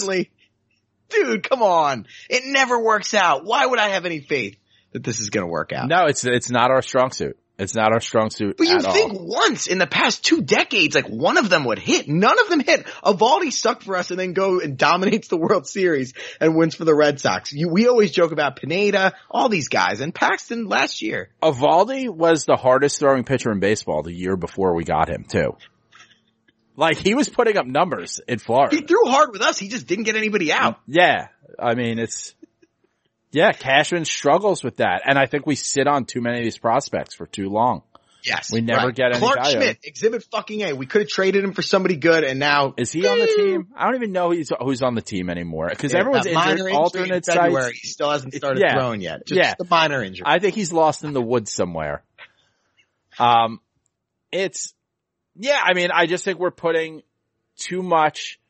[1.10, 2.06] Dude, come on.
[2.28, 3.44] It never works out.
[3.44, 4.56] Why would I have any faith
[4.92, 5.88] that this is going to work out?
[5.88, 7.36] No, it's, it's not our strong suit.
[7.58, 9.26] It's not our strong suit But you think all.
[9.26, 12.08] once in the past two decades, like one of them would hit.
[12.08, 12.86] None of them hit.
[13.04, 16.86] Eovaldi sucked for us and then go and dominates the World Series and wins for
[16.86, 17.52] the Red Sox.
[17.52, 21.28] You, we always joke about Pineda, all these guys, and Paxton last year.
[21.42, 25.54] Eovaldi was the hardest throwing pitcher in baseball the year before we got him too.
[26.76, 28.74] Like he was putting up numbers in Florida.
[28.76, 29.58] He threw hard with us.
[29.58, 30.78] He just didn't get anybody out.
[30.86, 31.28] Yeah.
[31.58, 32.34] I mean, it's,
[33.32, 35.02] yeah, Cashman struggles with that.
[35.04, 37.82] And I think we sit on too many of these prospects for too long.
[38.22, 38.52] Yes.
[38.52, 39.52] We never get any Clark Coyote.
[39.52, 40.72] Schmidt, exhibit fucking A.
[40.74, 42.74] We could have traded him for somebody good and now.
[42.76, 43.68] Is he on the team?
[43.74, 46.96] I don't even know who's, who's on the team anymore because everyone's that minor injured.
[47.02, 47.62] injury in February.
[47.64, 47.78] sites.
[47.80, 48.74] He still hasn't started Yeah.
[48.74, 49.26] throwing yet.
[49.26, 49.54] Just Yeah.
[49.58, 50.24] the minor injury.
[50.26, 52.02] I think he's lost in the woods somewhere.
[53.18, 53.60] Um,
[54.30, 54.74] it's,
[55.36, 57.02] yeah, I mean, I just think we're putting
[57.56, 58.40] too much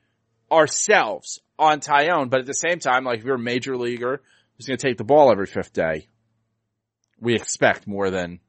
[0.50, 4.22] ourselves on Taillon, but at the same time, like if you're a major leaguer
[4.56, 6.08] who's going to take the ball every fifth day,
[7.20, 8.40] we expect more than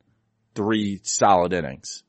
[0.56, 2.04] three solid innings.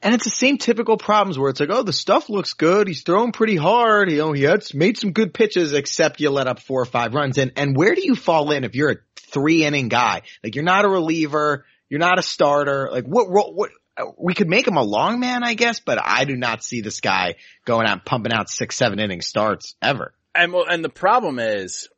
[0.00, 2.86] And it's the same typical problems where it's like, oh, the stuff looks good.
[2.86, 4.10] He's throwing pretty hard.
[4.10, 7.14] You know, he had made some good pitches, except you let up four or five
[7.14, 7.36] runs.
[7.36, 10.22] And and where do you fall in if you're a three inning guy?
[10.44, 12.88] Like you're not a reliever, you're not a starter.
[12.92, 13.70] Like what what what?
[14.16, 17.00] We could make him a long man, I guess, but I do not see this
[17.00, 20.14] guy going out pumping out six, seven inning starts ever.
[20.34, 21.88] And well, and the problem is,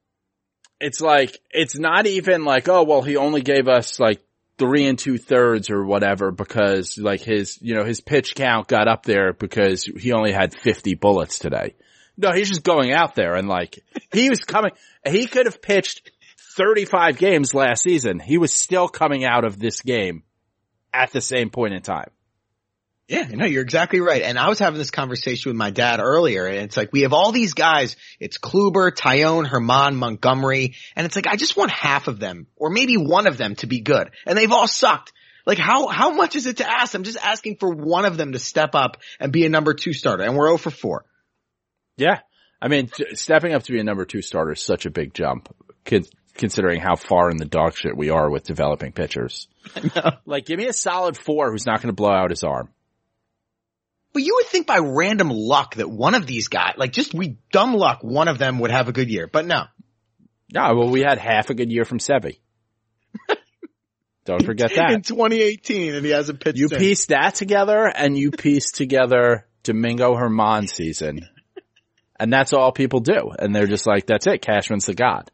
[0.81, 4.23] it's like, it's not even like, oh, well, he only gave us like
[4.59, 8.89] three and two thirds or whatever because like his, you know, his pitch count got
[8.89, 11.75] up there because he only had 50 bullets today.
[12.17, 13.83] No, he's just going out there and like,
[14.13, 14.73] he was coming,
[15.07, 16.11] he could have pitched
[16.57, 18.21] 35 games last season.
[18.21, 20.25] He was still coming out of this game
[20.93, 22.11] at the same point in time.
[23.11, 24.23] Yeah, no, you're exactly right.
[24.23, 27.13] And I was having this conversation with my dad earlier and it's like we have
[27.13, 27.97] all these guys.
[28.21, 30.77] It's Kluber, Taillon, Germán, Montgomery.
[30.95, 33.67] And it's like I just want half of them or maybe one of them to
[33.67, 34.11] be good.
[34.27, 35.13] And they've all sucked.
[35.45, 36.95] Like how, how much is it to ask?
[36.95, 39.93] I'm just asking for one of them to step up and be a number two
[39.93, 41.05] starter and we're 0 for 4.
[41.97, 42.21] Yeah.
[42.63, 45.49] I mean, stepping up to be a number two starter is such a big jump
[46.35, 49.49] considering how far in the dog shit we are with developing pitchers.
[50.25, 52.71] Like give me a solid four who's not going to blow out his arm.
[54.13, 57.37] But you would think by random luck that one of these guys, like just we
[57.53, 59.27] dumb luck, one of them would have a good year.
[59.27, 59.65] But no.
[60.53, 62.39] No, well, we had half a good year from Sevy.
[64.25, 64.93] Don't forget that.
[64.93, 66.81] In 2018 and he hasn't pitched You since.
[66.81, 71.29] piece that together and you piece together Domingo Germán season.
[72.19, 73.31] And that's all people do.
[73.39, 74.43] And they're just like, that's it.
[74.43, 75.31] Cashman's the god.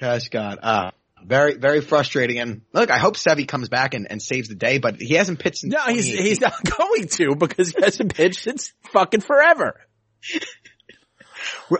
[0.00, 0.58] Cash God.
[0.62, 0.92] Ah,
[1.24, 2.38] very, very frustrating.
[2.40, 5.38] And look, I hope Sevy comes back and, and saves the day, but he hasn't
[5.38, 9.78] pitched since No, he's, he's not going to because he hasn't pitched since fucking forever.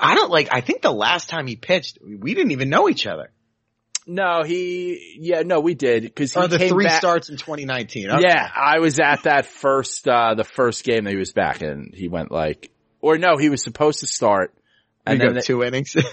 [0.01, 3.07] I don't like, I think the last time he pitched, we didn't even know each
[3.07, 3.31] other.
[4.07, 8.11] No, he, yeah, no, we did because he Or the three back- starts in 2019.
[8.11, 8.23] Okay.
[8.27, 11.95] Yeah, I was at that first, uh, the first game that he was back and
[11.95, 14.55] he went like, or no, he was supposed to start.
[15.07, 15.95] And go then, they- two innings.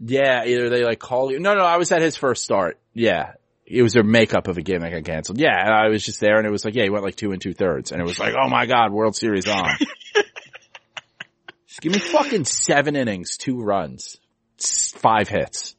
[0.00, 1.38] yeah, either they like call you.
[1.38, 2.80] No, no, I was at his first start.
[2.94, 3.34] Yeah.
[3.66, 5.38] It was their makeup of a game that got canceled.
[5.38, 7.30] Yeah, and I was just there and it was like, yeah, he went like two
[7.30, 9.76] and two thirds and it was like, oh my god, World Series on.
[11.68, 14.18] just give me fucking seven innings, two runs,
[14.58, 15.76] five hits,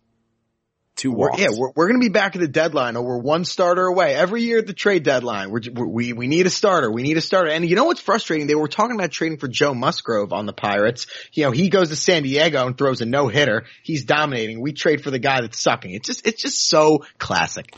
[1.02, 3.44] two We're, yeah, we're, we're going to be back at the deadline or we're one
[3.44, 5.50] starter away every year at the trade deadline.
[5.50, 6.92] We're, we, we need a starter.
[6.92, 7.50] We need a starter.
[7.50, 8.48] And you know what's frustrating?
[8.48, 11.08] They were talking about trading for Joe Musgrove on the Pirates.
[11.34, 13.66] You know, he goes to San Diego and throws a no hitter.
[13.84, 14.62] He's dominating.
[14.62, 15.92] We trade for the guy that's sucking.
[15.92, 17.76] It's just, it's just so classic.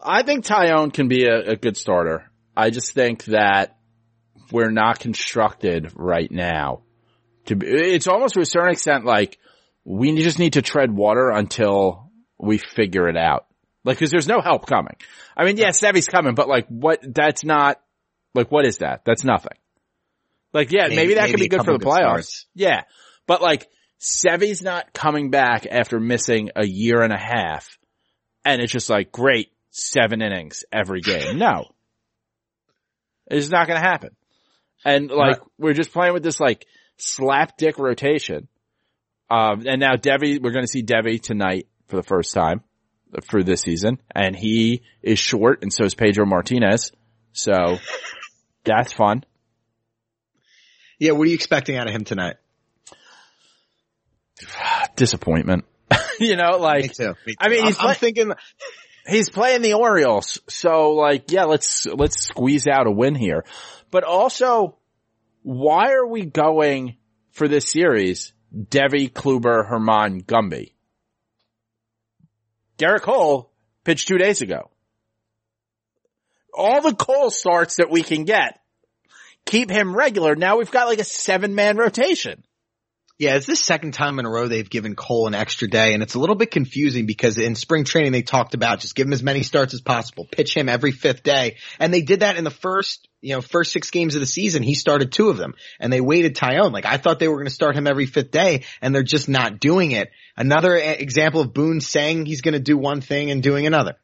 [0.00, 2.30] I think Taillon can be a, a good starter.
[2.56, 3.76] I just think that
[4.50, 6.82] we're not constructed right now
[7.46, 9.38] to be, it's almost to a certain extent like
[9.84, 12.01] we just need to tread water until
[12.42, 13.46] we figure it out.
[13.84, 14.96] Like, cause there's no help coming.
[15.36, 17.80] I mean, yeah, Sevy's coming, but like what, that's not,
[18.34, 19.04] like what is that?
[19.04, 19.56] That's nothing.
[20.52, 21.98] Like, yeah, maybe, Maybe- that could be good for the playoffs.
[21.98, 22.46] starts.
[22.54, 22.82] Yeah.
[23.26, 23.68] But like,
[24.00, 27.78] Sevy's not coming back after missing a year and a half.
[28.44, 31.38] And it's just like, great, seven innings every game.
[31.38, 31.66] No.
[33.30, 34.10] It's not gonna happen.
[34.84, 36.66] And like, we're just playing with this like
[36.98, 38.48] slapdick rotation.
[39.30, 42.62] Um, and now Deivi, we're gonna see Deivi tonight for the first time
[43.24, 43.98] for this season.
[44.14, 46.90] And he is short and so is Pedro Martinez.
[47.34, 47.76] So
[48.64, 49.24] that's fun.
[50.98, 51.12] Yeah.
[51.12, 52.36] What are you expecting out of him tonight?
[54.96, 55.66] Disappointment.
[56.18, 57.14] you know, like, Me too.
[57.26, 58.32] Me I mean, he's I'm, thinking
[59.06, 60.40] he's playing the Orioles.
[60.48, 63.44] So like, yeah, let's, let's squeeze out a win here.
[63.90, 64.78] But also,
[65.42, 66.96] why are we going
[67.32, 68.32] for this series?
[68.50, 70.72] Deivi, Kluber, Germán, Gumby.
[72.82, 73.52] Gerrit Cole
[73.84, 74.68] pitched two days ago.
[76.52, 78.58] All the Cole starts that we can get.
[79.46, 80.34] Keep him regular.
[80.34, 82.42] Now we've got like a seven man rotation.
[83.22, 86.02] Yeah, it's the second time in a row they've given Cole an extra day and
[86.02, 89.12] it's a little bit confusing because in spring training they talked about just give him
[89.12, 91.58] as many starts as possible, pitch him every fifth day.
[91.78, 94.64] And they did that in the first, you know, first six games of the season.
[94.64, 96.72] He started two of them and they waited Taillon.
[96.72, 99.28] Like I thought they were going to start him every fifth day and they're just
[99.28, 100.10] not doing it.
[100.36, 103.98] Another example of Boone saying he's going to do one thing and doing another.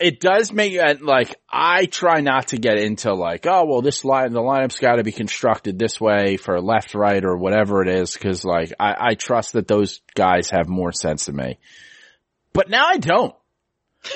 [0.00, 4.32] It does make like I try not to get into like oh well this line
[4.32, 8.12] the lineup's got to be constructed this way for left right or whatever it is
[8.12, 11.58] because like I, I trust that those guys have more sense than me,
[12.52, 13.34] but now I don't.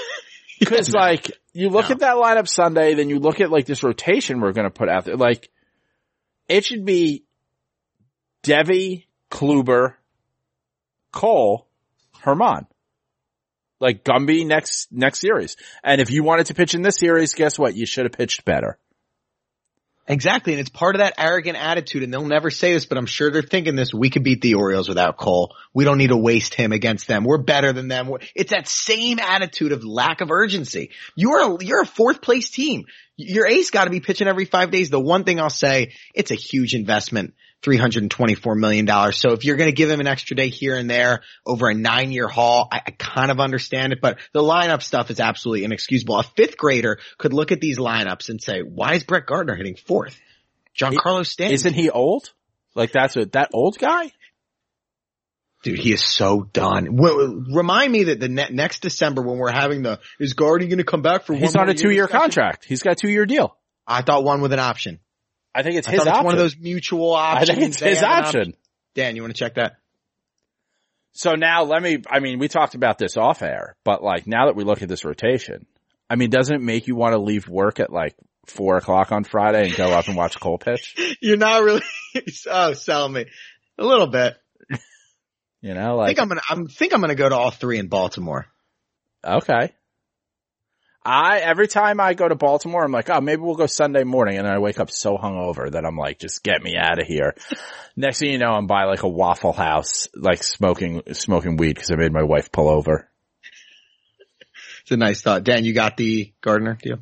[0.60, 1.94] Because like you look No.
[1.94, 5.04] at that lineup Sunday then you look at like this rotation we're gonna put out
[5.06, 5.50] there like
[6.48, 7.24] it should be
[8.44, 9.94] Deivi Kluber
[11.10, 11.66] Cole
[12.22, 12.66] Germán
[13.82, 15.56] like Gumby next next series.
[15.82, 17.76] And if you wanted to pitch in this series, guess what?
[17.76, 18.78] You should have pitched better.
[20.08, 20.52] Exactly.
[20.52, 22.02] And it's part of that arrogant attitude.
[22.02, 23.94] And they'll never say this, but I'm sure they're thinking this.
[23.94, 25.54] We could beat the Orioles without Cole.
[25.72, 27.22] We don't need to waste him against them.
[27.24, 28.10] We're better than them.
[28.34, 30.90] It's that same attitude of lack of urgency.
[31.14, 32.86] You're a, you're a fourth place team.
[33.16, 34.90] Your ace got to be pitching every five days.
[34.90, 39.12] The one thing I'll say, it's a huge investment $324 million.
[39.12, 41.74] So if you're going to give him an extra day here and there over a
[41.74, 45.64] nine year haul, I, I kind of understand it, but the lineup stuff is absolutely
[45.64, 46.18] inexcusable.
[46.18, 49.76] A fifth grader could look at these lineups and say, why is Brett Gardner hitting
[49.76, 50.18] fourth?
[50.78, 51.54] Giancarlo Stanton.
[51.54, 52.32] Isn't he old?
[52.74, 54.12] Like that's a, that old guy?
[55.62, 56.96] Dude, he is so done.
[56.96, 60.78] W- remind me that the ne- next December when we're having the, is Gardy going
[60.78, 62.64] to come back for He's on a two year contract.
[62.64, 63.56] He's got a two year deal.
[63.86, 64.98] I thought one with an option.
[65.54, 66.24] I think it's I his thought it's option.
[66.24, 67.50] one of those mutual options.
[67.50, 68.54] I think it's his an option.
[68.94, 69.76] Dan, you want to check that?
[71.12, 74.46] So now let me, I mean, we talked about this off air, but like now
[74.46, 75.66] that we look at this rotation,
[76.08, 78.14] I mean, doesn't it make you want to leave work at like
[78.46, 80.94] four o'clock on Friday and go up and watch Cole pitch?
[81.20, 81.82] You're not really,
[82.50, 83.26] oh, sell me.
[83.78, 84.34] A little bit.
[85.60, 87.86] You know, I think I'm gonna, I'm think I'm gonna go to all three in
[87.86, 88.46] Baltimore.
[89.24, 89.72] okay.
[91.04, 94.38] I, every time I go to Baltimore, I'm like, oh, maybe we'll go Sunday morning.
[94.38, 97.06] And then I wake up so hungover that I'm like, just get me out of
[97.06, 97.34] here.
[97.96, 101.90] Next thing you know, I'm by like a Waffle House, like smoking, smoking weed because
[101.90, 103.08] I made my wife pull over.
[104.82, 105.44] It's a nice thought.
[105.44, 106.98] Dan, you got the Gardner deal?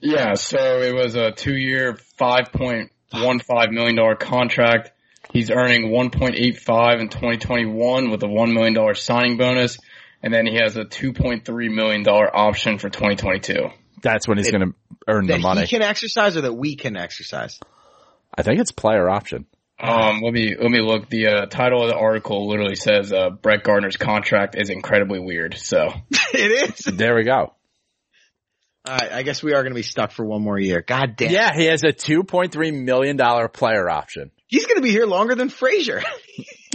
[0.00, 4.90] Yeah, so it was a two-year, five point one five million dollar contract.
[5.32, 8.94] He's earning one point eight five in twenty twenty one with a one million dollar
[8.94, 9.78] signing bonus,
[10.22, 13.68] and then he has a two point three million dollar option for twenty twenty two.
[14.02, 14.74] That's when he's going to
[15.06, 15.60] earn the That money.
[15.62, 17.60] he can exercise or that we can exercise?
[18.36, 19.46] I think it's player option.
[19.80, 21.08] Um, let me let me look.
[21.08, 25.56] The uh, title of the article literally says uh, Brett Gardner's contract is incredibly weird.
[25.58, 25.88] So
[26.32, 26.84] it is.
[26.84, 27.52] There we go.
[28.84, 29.12] All right.
[29.12, 30.82] I guess we are going to be stuck for one more year.
[30.86, 31.30] God damn.
[31.30, 33.16] Yeah, he has a $2.3 million
[33.48, 34.32] player option.
[34.48, 36.02] He's going to be here longer than Frazier.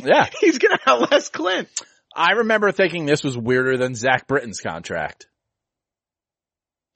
[0.03, 0.29] Yeah.
[0.39, 1.67] He's going to outlast Clint.
[2.17, 5.27] I remember thinking this was weirder than Zach Britton's contract.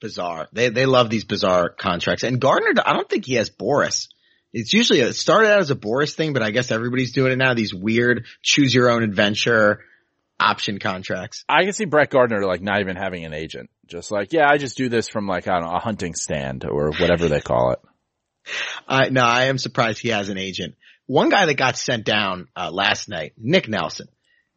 [0.00, 0.48] Bizarre.
[0.52, 2.24] They, they love these bizarre contracts.
[2.24, 4.08] And Gardner, I don't think he has Boras.
[4.52, 7.38] It's usually, it started out as a Boras thing, but I guess everybody's doing it
[7.38, 7.54] now.
[7.54, 9.84] These weird choose your own adventure
[10.40, 11.44] option contracts.
[11.48, 13.70] I can see Brett Gardner like not even having an agent.
[13.86, 16.64] Just like, yeah, I just do this from like, I don't know, a hunting stand
[16.64, 17.78] or whatever they call it.
[18.88, 20.74] I no, I am surprised he has an agent.
[21.06, 24.08] One guy that got sent down uh, last night, Nick Nelson.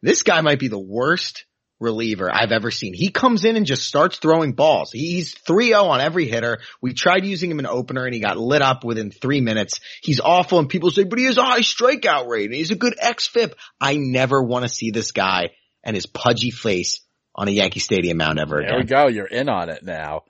[0.06, 1.46] This guy might be the worst
[1.80, 2.94] reliever I've ever seen.
[2.94, 4.92] He comes in and just starts throwing balls.
[4.92, 6.58] He's 3-0 on every hitter.
[6.80, 9.80] We tried using him in opener and he got lit up within three minutes.
[10.00, 12.76] He's awful and people say, but he has a high strikeout rate and he's a
[12.76, 13.54] good XFIP.
[13.80, 15.50] I never want to see this guy
[15.82, 17.00] and his pudgy face
[17.34, 18.70] on a Yankee Stadium mound ever again.
[18.70, 19.08] There we go.
[19.08, 20.22] You're in on it now.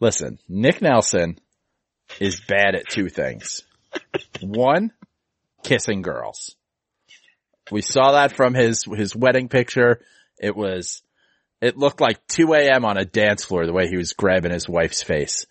[0.00, 1.38] Listen, Nick Nelson
[2.18, 3.62] is bad at two things.
[4.40, 4.90] One,
[5.62, 6.56] kissing girls.
[7.70, 10.00] We saw that from his, his wedding picture.
[10.38, 11.02] It was,
[11.60, 12.84] it looked like 2 a.m.
[12.84, 15.46] on a dance floor the way he was grabbing his wife's face.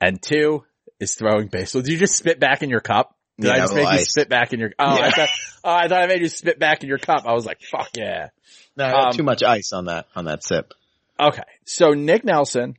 [0.00, 0.64] And two
[1.00, 1.82] is throwing baseball.
[1.82, 3.16] Did you just spit back in your cup?
[3.40, 5.28] Did I just make you spit back in your, oh, I thought,
[5.64, 7.24] oh, I thought I made you spit back in your cup.
[7.26, 8.28] I was like, fuck yeah.
[8.76, 10.72] No, I Um, too much ice on that, on that sip.
[11.18, 11.42] Okay.
[11.64, 12.76] So Nick Nelson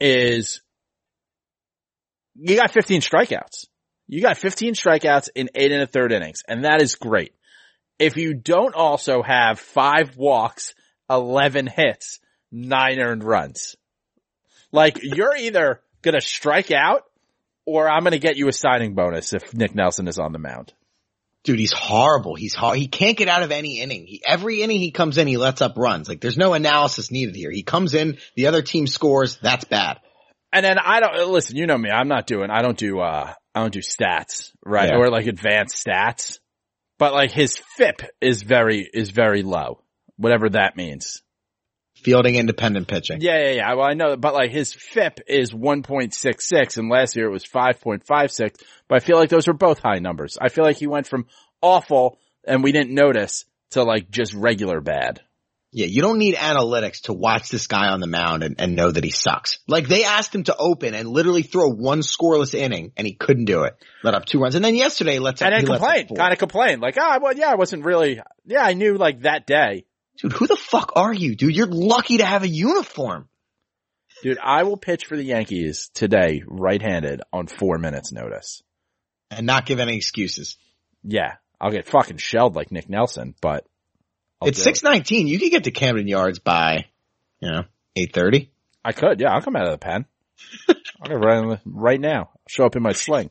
[0.00, 0.62] is,
[2.36, 3.66] you got 15 strikeouts.
[4.06, 7.34] You got 15 strikeouts in eight and a third innings, and that is great.
[7.98, 10.74] If you don't also have five walks,
[11.10, 12.20] 11 hits,
[12.52, 13.76] nine earned runs,
[14.72, 17.02] like you're either gonna strike out
[17.66, 20.72] or I'm gonna get you a signing bonus if Nick Nelson is on the mound.
[21.44, 22.34] Dude, he's horrible.
[22.34, 22.78] He's hard.
[22.78, 24.06] He can't get out of any inning.
[24.06, 26.08] He, every inning he comes in, he lets up runs.
[26.08, 27.50] Like there's no analysis needed here.
[27.50, 29.38] He comes in, the other team scores.
[29.40, 29.98] That's bad.
[30.52, 31.56] And then I don't listen.
[31.56, 31.90] You know me.
[31.90, 32.50] I'm not doing.
[32.50, 33.00] I don't do.
[33.00, 34.90] uh I don't do stats, right?
[34.90, 34.98] Yeah.
[34.98, 36.38] Or like advanced stats.
[36.98, 39.80] But like his FIP is very is very low,
[40.16, 41.22] whatever that means.
[41.94, 43.20] Fielding independent pitching.
[43.20, 43.74] Yeah, yeah, yeah.
[43.74, 48.54] Well, I know, but like his FIP is 1.66, and last year it was 5.56.
[48.88, 50.38] But I feel like those are both high numbers.
[50.40, 51.26] I feel like he went from
[51.60, 55.20] awful and we didn't notice to like just regular bad.
[55.70, 58.90] Yeah, you don't need analytics to watch this guy on the mound and, and know
[58.90, 59.58] that he sucks.
[59.68, 63.44] Like they asked him to open and literally throw one scoreless inning and he couldn't
[63.44, 63.76] do it.
[64.02, 64.54] Let up two runs.
[64.54, 67.56] And then yesterday let's And then complained, kind of complained, like, ah, well, yeah, I
[67.56, 68.18] wasn't really.
[68.46, 69.84] Yeah, I knew like that day.
[70.16, 71.54] Dude, who the fuck are you, dude?
[71.54, 73.28] You're lucky to have a uniform.
[74.22, 78.62] Dude, I will pitch for the Yankees today, right-handed, on four minutes notice.
[79.30, 80.56] And not give any excuses.
[81.04, 83.64] Yeah, I'll get fucking shelled like Nick Nelson, but
[84.40, 85.26] I'll it's six nineteen.
[85.26, 86.86] You could get to Camden Yards by,
[87.40, 87.64] you know,
[87.96, 88.50] eight thirty.
[88.84, 90.06] I could, yeah, I'll come out of the pen.
[91.02, 92.30] I'll go right, in the- right now.
[92.32, 93.30] I'll show up in my sling.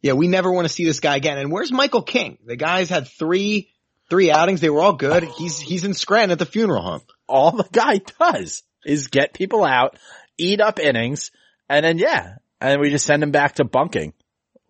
[0.00, 1.38] Yeah, we never want to see this guy again.
[1.38, 2.38] And where's Michael King?
[2.44, 3.70] The guy's had three,
[4.10, 4.60] three outings.
[4.60, 5.22] They were all good.
[5.38, 7.02] He's, he's in Scranton at the funeral home.
[7.28, 9.96] All the guy does is get people out,
[10.38, 11.30] eat up innings,
[11.68, 14.12] and then yeah, and we just send him back to bunking.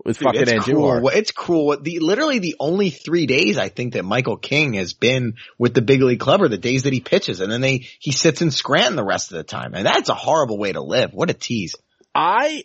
[0.05, 1.09] With Dude, fucking it's cruel.
[1.09, 1.77] It's cruel.
[1.81, 5.83] The literally the only three days I think that Michael King has been with the
[5.83, 8.51] big league club are the days that he pitches, and then they he sits in
[8.51, 11.13] Scranton the rest of the time, and that's a horrible way to live.
[11.13, 11.75] What a tease.
[12.15, 12.65] I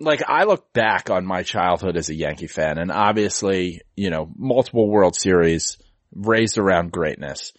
[0.00, 4.30] like I look back on my childhood as a Yankee fan and obviously, you know,
[4.36, 5.78] multiple World Series
[6.14, 7.52] raised around greatness.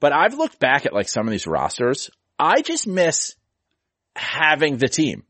[0.00, 2.10] But I've looked back at like some of these rosters.
[2.38, 3.34] I just miss
[4.16, 5.24] having the team.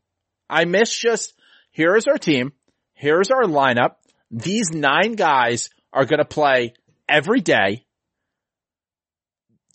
[0.49, 1.33] I miss just
[1.71, 2.53] here's our team,
[3.01, 3.95] here's our lineup.
[4.29, 6.75] These nine guys are going to play
[7.09, 7.83] every day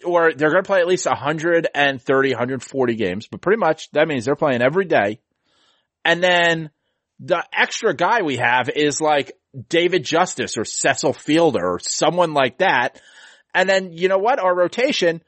[0.04, 4.24] or they're going to play at least 130, 140 games, but pretty much that means
[4.24, 5.18] they're playing every day.
[6.04, 6.70] And then
[7.18, 9.32] the extra guy we have is like
[9.68, 13.00] David Justice or Cecil Fielder or someone like that.
[13.52, 14.38] And then you know what?
[14.38, 15.20] Our rotation,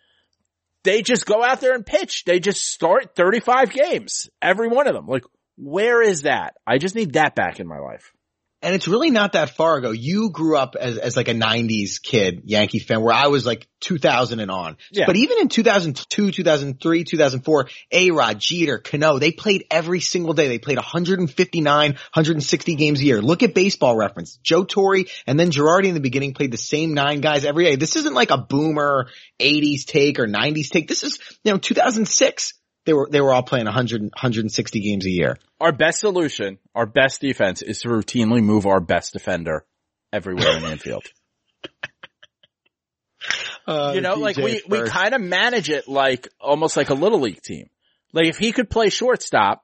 [0.84, 2.24] they just go out there and pitch.
[2.24, 5.06] They just start 35 games, every one of them.
[5.08, 5.24] Like,
[5.58, 6.54] where is that?
[6.66, 8.12] I just need that back in my life.
[8.60, 9.92] And it's really not that far ago.
[9.92, 13.68] You grew up as, as like a nineties kid, Yankee fan, where I was like
[13.80, 14.76] 2000 and on.
[14.90, 15.06] Yeah.
[15.06, 20.48] But even in 2002, 2003, 2004, A-Rod, Jeter, Cano, they played every single day.
[20.48, 23.22] They played 159, 160 games a year.
[23.22, 24.38] Look at baseball reference.
[24.42, 27.76] Joe Torre and then Girardi in the beginning played the same nine guys every day.
[27.76, 30.88] This isn't like a boomer 80s take or 90s take.
[30.88, 32.54] This is, you know, 2006.
[32.88, 35.36] They were, they were all playing 100, 160 games a year.
[35.60, 39.66] Our best solution, our best defense is to routinely move our best defender
[40.10, 41.04] everywhere in the infield.
[43.66, 44.92] Uh, you know, like DJ we, we first.
[44.92, 47.68] kind of manage it like almost like a little league team.
[48.14, 49.62] Like if he could play shortstop,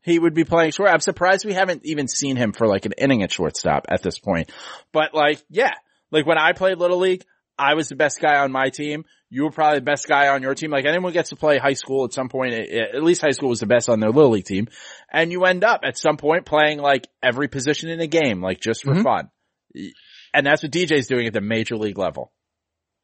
[0.00, 0.88] he would be playing short.
[0.88, 4.18] I'm surprised we haven't even seen him for like an inning at shortstop at this
[4.18, 4.50] point.
[4.90, 5.74] But like, yeah,
[6.10, 7.26] like when I played little league,
[7.58, 9.04] I was the best guy on my team.
[9.30, 10.70] You were probably the best guy on your team.
[10.70, 13.60] Like anyone gets to play high school at some point, at least high school was
[13.60, 14.68] the best on their little league team.
[15.10, 18.60] And you end up at some point playing like every position in a game, like
[18.60, 19.02] just for Mhm.
[19.02, 19.30] fun.
[20.34, 22.32] And that's what DJ's doing at the major league level.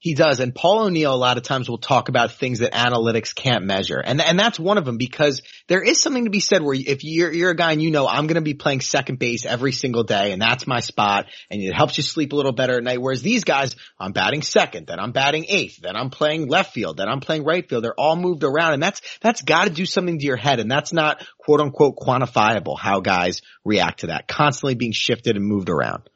[0.00, 0.38] He does.
[0.38, 3.98] And Paul O'Neill a lot of times will talk about things that analytics can't measure.
[3.98, 7.02] And, and that's one of them because there is something to be said where if
[7.02, 9.72] you're, you're a guy and you know, I'm going to be playing second base every
[9.72, 12.84] single day and that's my spot and it helps you sleep a little better at
[12.84, 13.02] night.
[13.02, 16.98] Whereas these guys, I'm batting second, then I'm batting eighth, then I'm playing left field,
[16.98, 17.82] then I'm playing right field.
[17.82, 20.60] They're all moved around and that's, that's got to do something to your head.
[20.60, 25.44] And that's not quote unquote quantifiable how guys react to that constantly being shifted and
[25.44, 26.08] moved around.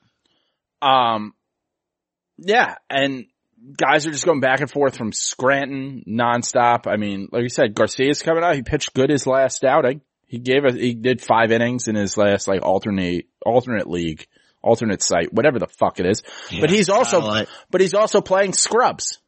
[0.80, 1.34] Um,
[2.38, 3.26] yeah, and
[3.76, 6.86] guys are just going back and forth from Scranton nonstop.
[6.86, 8.54] I mean, like you said, Garcia's coming out.
[8.54, 10.00] He pitched good his last outing.
[10.26, 14.26] He gave us, he did five innings in his last like alternate, alternate league,
[14.62, 16.22] alternate site, whatever the fuck it is.
[16.60, 17.48] but he's also, Satellite.
[17.70, 19.18] but he's also playing scrubs.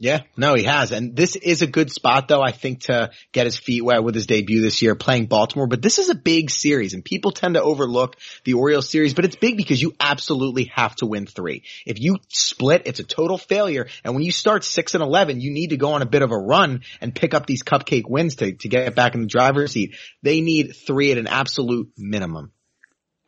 [0.00, 0.92] Yeah, no, he has.
[0.92, 4.14] And this is a good spot though, I think, to get his feet wet with
[4.14, 5.66] his debut this year playing Baltimore.
[5.66, 9.24] But this is a big series and people tend to overlook the Orioles series, but
[9.24, 11.64] it's big because you absolutely have to win three.
[11.84, 13.88] If you split, it's a total failure.
[14.04, 16.30] And when you start six and 11, you need to go on a bit of
[16.30, 19.72] a run and pick up these cupcake wins to, to get back in the driver's
[19.72, 19.96] seat.
[20.22, 22.52] They need three at an absolute minimum.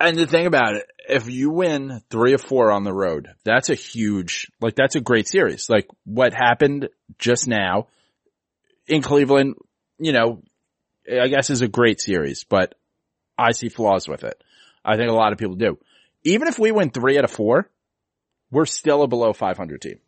[0.01, 3.69] And the thing about it, if you win three or four on the road, that's
[3.69, 5.69] a huge, like that's a great series.
[5.69, 6.89] Like what happened
[7.19, 7.89] just now
[8.87, 9.57] in Cleveland,
[9.99, 10.43] you know,
[11.11, 12.75] I guess is a great series, but
[13.37, 14.43] I see flaws with it.
[14.83, 15.79] I think a lot of people do.
[16.25, 17.71] Even if we win three out of four,
[18.51, 19.99] we're still a below 500 team.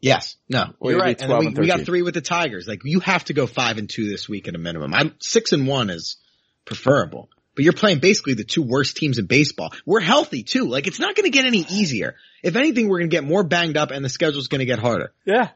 [0.00, 0.36] Yes.
[0.48, 0.74] No.
[0.82, 1.20] You're right.
[1.20, 2.68] And we, and we got three with the Tigers.
[2.68, 4.94] Like you have to go five and two this week at a minimum.
[4.94, 6.18] I'm six and one is
[6.64, 7.30] preferable.
[7.58, 9.72] But you're playing basically the two worst teams in baseball.
[9.84, 10.66] We're healthy too.
[10.66, 12.14] Like it's not going to get any easier.
[12.40, 14.78] If anything, we're going to get more banged up and the schedule's going to get
[14.78, 15.12] harder.
[15.24, 15.48] Yeah.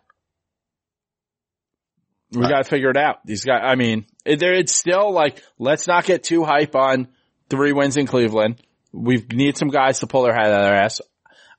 [2.32, 3.24] We got to figure it out.
[3.24, 7.06] These guys, I mean, there, it's still like, let's not get too hype on
[7.48, 8.60] three wins in Cleveland.
[8.90, 11.00] We need some guys to pull their head out of their ass.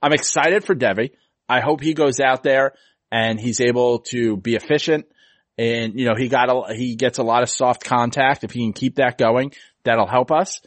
[0.02, 1.12] I'm excited for Deivi.
[1.48, 2.74] I hope he goes out there
[3.10, 5.06] and he's able to be efficient
[5.58, 8.44] and, you know, he got a, he gets a lot of soft contact.
[8.44, 9.54] If he can keep that going,
[9.84, 10.62] that'll help us.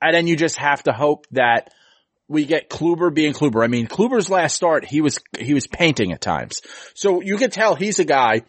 [0.00, 1.72] And then you just have to hope that
[2.28, 3.64] we get Kluber being Kluber.
[3.64, 6.60] I mean, Kluber's last start, he was, he was painting at times.
[6.94, 8.42] So you can tell he's a guy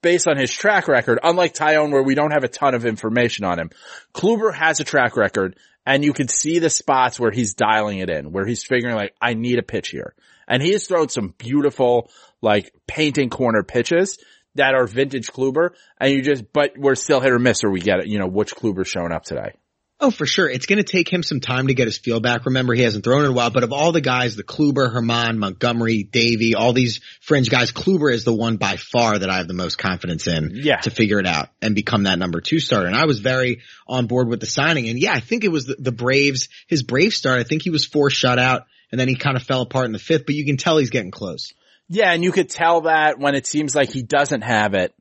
[0.00, 3.44] based on his track record, unlike Taillon where we don't have a ton of information
[3.44, 3.70] on him.
[4.14, 8.10] Kluber has a track record and you can see the spots where he's dialing it
[8.10, 10.14] in, where he's figuring like, I need a pitch here.
[10.46, 12.10] And he has thrown some beautiful,
[12.40, 14.18] like painting corner pitches
[14.58, 17.80] that are vintage Kluber and you just, but we're still hit or miss or we
[17.80, 19.54] get it, you know, which Kluber's showing up today.
[20.00, 20.48] Oh, for sure.
[20.48, 22.46] It's going to take him some time to get his feel back.
[22.46, 25.38] Remember, he hasn't thrown in a while, but of all the guys, the Kluber, Germán,
[25.38, 29.48] Montgomery, Deivi, all these fringe guys, Kluber is the one by far that I have
[29.48, 30.76] the most confidence in Yeah.
[30.82, 32.86] to figure it out and become that number two starter.
[32.86, 34.88] And I was very on board with the signing.
[34.88, 37.40] And yeah, I think it was the, the Braves, his Brave start.
[37.40, 39.98] I think he was four shutout and then he kind of fell apart in the
[39.98, 41.52] fifth, but you can tell he's getting close.
[41.88, 44.94] Yeah, and you could tell that when it seems like he doesn't have it,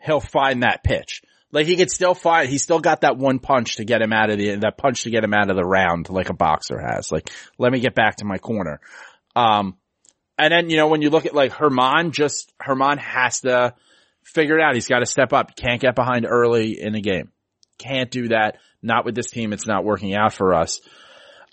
[0.00, 1.22] he'll find that pitch.
[1.52, 4.30] Like he could still find, he still got that one punch to get him out
[4.30, 7.10] of the, that punch to get him out of the round like a boxer has.
[7.10, 8.80] Like, let me get back to my corner.
[9.34, 9.76] Um,
[10.38, 13.74] and then, you know, when you look at like Germán, just, Germán has to
[14.22, 14.74] figure it out.
[14.74, 15.56] He's got to step up.
[15.56, 17.30] Can't get behind early in the game.
[17.78, 18.58] Can't do that.
[18.82, 19.52] Not with this team.
[19.52, 20.80] It's not working out for us.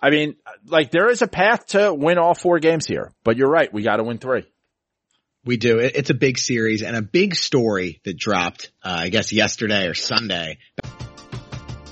[0.01, 0.35] I mean,
[0.65, 3.71] like there is a path to win all four games here, but you're right.
[3.71, 4.45] We got to win three.
[5.45, 5.79] We do.
[5.79, 9.93] It's a big series and a big story that dropped, uh, I guess yesterday or
[9.93, 10.57] Sunday.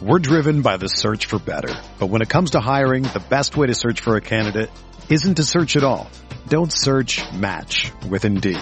[0.01, 1.73] We're driven by the search for better.
[1.99, 4.71] But when it comes to hiring, the best way to search for a candidate
[5.09, 6.09] isn't to search at all.
[6.47, 8.61] Don't search match with Indeed.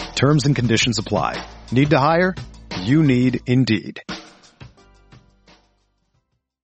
[0.15, 1.43] Terms and conditions apply.
[1.71, 2.35] Need to hire?
[2.81, 4.01] You need Indeed.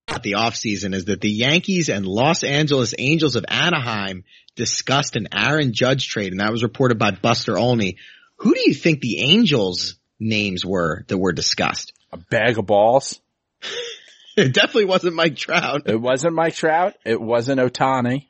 [0.08, 4.24] At the offseason is that the Yankees and Los Angeles Angels of Anaheim
[4.56, 7.96] discussed an Aaron Judge trade, and that was reported by Buster Olney.
[8.38, 11.92] Who do you think the Angels names were that were discussed?
[12.12, 13.20] A bag of balls.
[14.36, 15.82] It definitely wasn't Mike Trout.
[15.86, 16.94] It wasn't Mike Trout.
[17.04, 18.28] It wasn't Ohtani.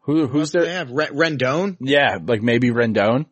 [0.00, 0.78] Who, who's They there?
[0.78, 1.76] have Rendon.
[1.78, 3.26] Yeah, like maybe Rendon.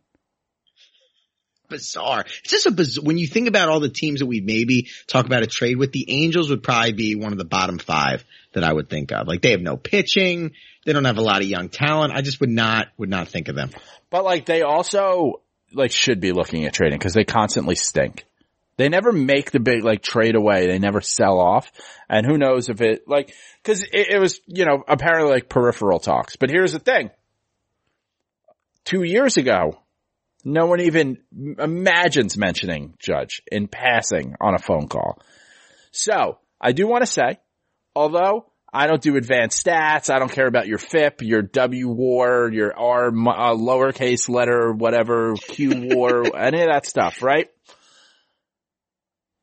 [1.71, 2.25] Bizarre.
[2.27, 5.27] It's just a biz- when you think about all the teams that we maybe talk
[5.27, 8.65] about a trade with, the Angels would probably be one of the bottom five that
[8.65, 9.27] I would think of.
[9.27, 10.53] Like they have no pitching.
[10.85, 12.13] They don't have a lot of young talent.
[12.15, 13.71] I just would not, would not think of them.
[14.11, 15.41] But like they also
[15.73, 18.27] like should be looking at trading because they constantly stink.
[18.77, 20.67] They never make the big like trade away.
[20.67, 21.71] They never sell off.
[22.09, 26.01] And who knows if it like, cause it, it was, you know, apparently like peripheral
[26.01, 26.37] talks.
[26.37, 27.11] But here's the thing.
[28.85, 29.79] Two years ago,
[30.45, 35.21] no one even imagines mentioning Judge in passing on a phone call.
[35.93, 37.39] So I do want to say,
[37.95, 42.51] although I don't do advanced stats, I don't care about your FIP, your W war,
[42.53, 47.51] your R uh, lowercase letter, whatever, Q war, any of that stuff, right?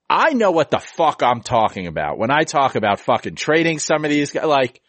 [0.09, 4.05] I know what the fuck I'm talking about when I talk about fucking trading some
[4.05, 4.45] of these guys.
[4.45, 4.81] Like,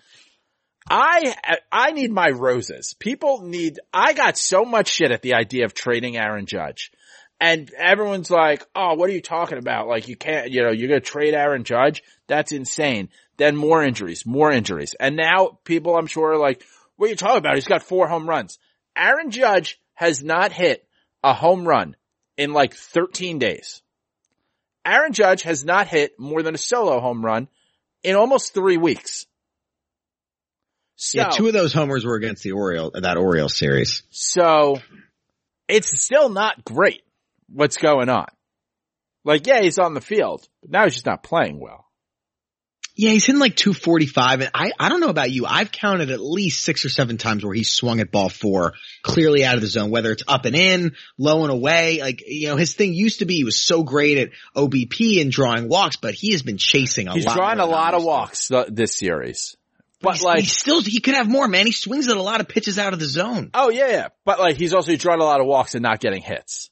[0.90, 1.34] I,
[1.70, 2.94] I need my roses.
[2.98, 6.90] People need, I got so much shit at the idea of trading Aaron Judge.
[7.40, 9.86] And everyone's like, oh, what are you talking about?
[9.86, 12.02] Like you can't, you know, you're going to trade Aaron Judge?
[12.26, 13.10] That's insane.
[13.36, 14.94] Then more injuries, more injuries.
[14.98, 16.64] And now people I'm sure are like,
[16.96, 17.54] what are you talking about?
[17.54, 18.58] He's got four home runs.
[18.96, 20.84] Aaron Judge has not hit
[21.22, 21.94] a home run
[22.36, 23.82] in like 13 days.
[24.84, 27.46] Aaron Judge has not hit more than a solo home run
[28.02, 29.26] in almost three weeks.
[31.00, 34.02] So, yeah, two of those homers were against the Oriole, that Orioles series.
[34.10, 34.80] so
[35.68, 37.02] it's still not great
[37.48, 38.26] what's going on.
[39.24, 41.84] Like, yeah, he's on the field, but now he's just not playing well.
[42.96, 45.46] Yeah, he's hitting like 245 and I, I don't know about you.
[45.46, 48.72] I've counted at least six or seven times where he swung at ball four
[49.04, 52.00] clearly out of the zone, whether it's up and in, low and away.
[52.00, 55.30] Like, you know, his thing used to be he was so great at OBP and
[55.30, 57.36] drawing walks, but he has been chasing a He's lot.
[57.36, 59.54] drawing a lot of walks th- this series.
[60.00, 61.66] But He's- like, he still, he could have more, man.
[61.66, 63.50] He swings at a lot of pitches out of the zone.
[63.54, 64.08] oh yeah, yeah.
[64.24, 66.70] But like, he's also drawing a lot of walks and not getting hits.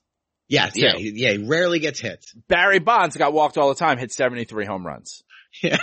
[0.48, 2.32] Yes, yeah, he- yeah, he rarely gets hits.
[2.48, 5.22] Barry Bonds got walked all the time, hit 73 home runs.
[5.62, 5.78] Yeah.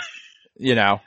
[0.56, 1.00] You know?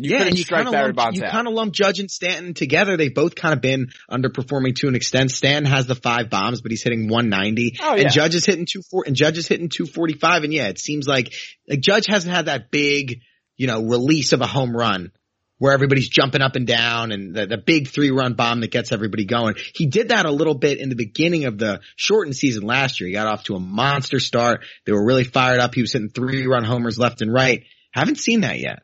[0.00, 1.98] You yeah, and you strike kind of Barry lump, Bonds you kind of lump Judge
[1.98, 2.96] and Stanton together.
[2.96, 5.32] They've both kind of been underperforming to an extent.
[5.32, 8.02] Stanton has the five bombs, but he's hitting 190, Oh, yeah.
[8.02, 10.44] and Judge is hitting two four, and Judge is hitting 245.
[10.44, 11.34] And yeah, it seems like
[11.68, 13.22] like Judge hasn't had that big,
[13.58, 15.12] you know, release of a home run
[15.58, 18.92] where everybody's jumping up and down and the, the big three run bomb that gets
[18.92, 19.56] everybody going.
[19.74, 23.08] He did that a little bit in the beginning of the shortened season last year.
[23.08, 24.64] He got off to a monster start.
[24.86, 25.74] They were really fired up.
[25.74, 27.64] He was hitting three run homers left and right.
[27.90, 28.82] Haven't seen that yet.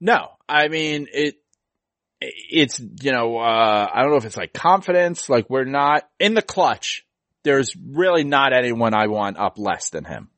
[0.00, 1.36] No, I mean it.
[2.20, 5.28] It's you know uh I don't know if it's like confidence.
[5.28, 7.04] Like we're not in the clutch.
[7.44, 10.30] There's really not anyone I want up less than him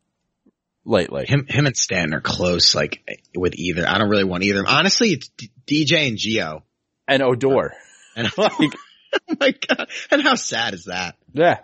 [0.91, 1.25] lately.
[1.27, 3.89] Him, him and Stanton are close, like with either.
[3.89, 4.65] I don't really want either.
[4.67, 6.63] Honestly, it's D- DJ and Gio.
[7.09, 7.73] And Odor.
[8.17, 9.89] And like, oh my god!
[10.11, 11.17] And how sad is that?
[11.33, 11.61] Yeah.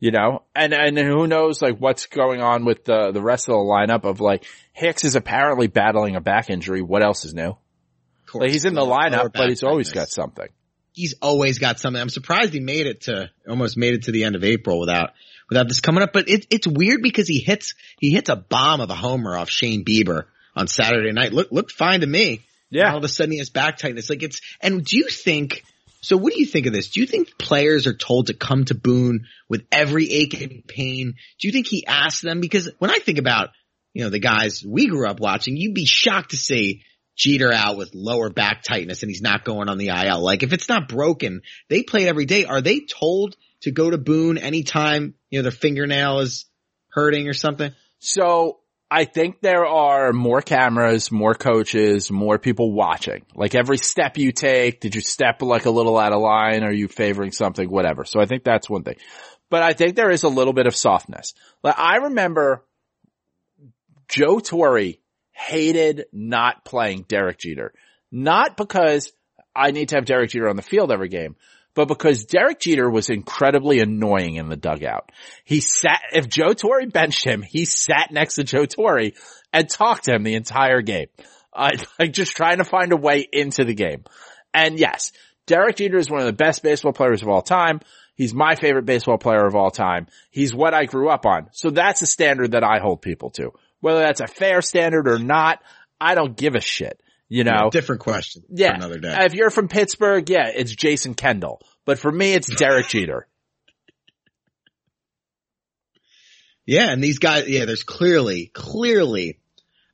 [0.00, 3.52] You know, and, and who knows like what's going on with the, the rest of
[3.52, 6.80] the lineup of like Hicks is apparently battling a back injury.
[6.80, 7.58] What else is new?
[8.32, 10.48] Like he's in the lineup, but he's always got something.
[10.92, 12.00] He's always got something.
[12.00, 15.10] I'm surprised he made it to almost made it to the end of April without
[15.50, 16.14] without this coming up.
[16.14, 19.50] But it, it's weird because he hits he hits a bomb of a homer off
[19.50, 20.24] Shane Bieber
[20.56, 21.32] on Saturday night.
[21.32, 22.40] Look looked fine to me.
[22.70, 22.84] Yeah.
[22.84, 24.08] And all of a sudden he has back tightness.
[24.08, 25.64] Like it's and do you think
[26.00, 26.88] so what do you think of this?
[26.88, 31.14] Do you think players are told to come to Boone with every ache and pain?
[31.38, 32.40] Do you think he asks them?
[32.40, 33.50] Because when I think about,
[33.92, 36.84] you know, the guys we grew up watching, you'd be shocked to see
[37.20, 40.22] Jeter out with lower back tightness and he's not going on the IL.
[40.22, 42.46] Like if it's not broken, they play it every day.
[42.46, 46.46] Are they told to go to Boone anytime, you know, their fingernail is
[46.88, 47.72] hurting or something?
[47.98, 48.60] So
[48.90, 53.26] I think there are more cameras, more coaches, more people watching.
[53.34, 56.64] Like every step you take, did you step like a little out of line?
[56.64, 57.68] Are you favoring something?
[57.68, 58.06] Whatever.
[58.06, 58.96] So I think that's one thing.
[59.50, 61.34] But I think there is a little bit of softness.
[61.62, 62.64] Like I remember
[64.08, 64.94] Joe Torre
[65.32, 67.72] hated not playing Derek Jeter.
[68.12, 69.12] Not because
[69.54, 71.36] I need to have Derek Jeter on the field every game,
[71.74, 75.12] but because Derek Jeter was incredibly annoying in the dugout.
[75.44, 79.10] He sat, if Joe Torre benched him, he sat next to Joe Torre
[79.52, 81.06] and talked to him the entire game.
[81.52, 84.04] Uh, like just trying to find a way into the game.
[84.52, 85.12] And yes,
[85.46, 87.80] Derek Jeter is one of the best baseball players of all time.
[88.14, 90.06] He's my favorite baseball player of all time.
[90.30, 91.48] He's what I grew up on.
[91.52, 93.52] So that's a standard that I hold people to.
[93.80, 95.62] Whether that's a fair standard or not,
[96.00, 97.00] I don't give a shit.
[97.28, 97.70] You know?
[97.70, 98.42] Different question.
[98.50, 98.74] Yeah.
[98.74, 99.16] another day.
[99.20, 101.62] If you're from Pittsburgh, yeah, it's Jason Kendall.
[101.84, 103.26] But for me, it's Derek Jeter.
[106.66, 109.40] Yeah, and these guys, yeah, there's clearly, clearly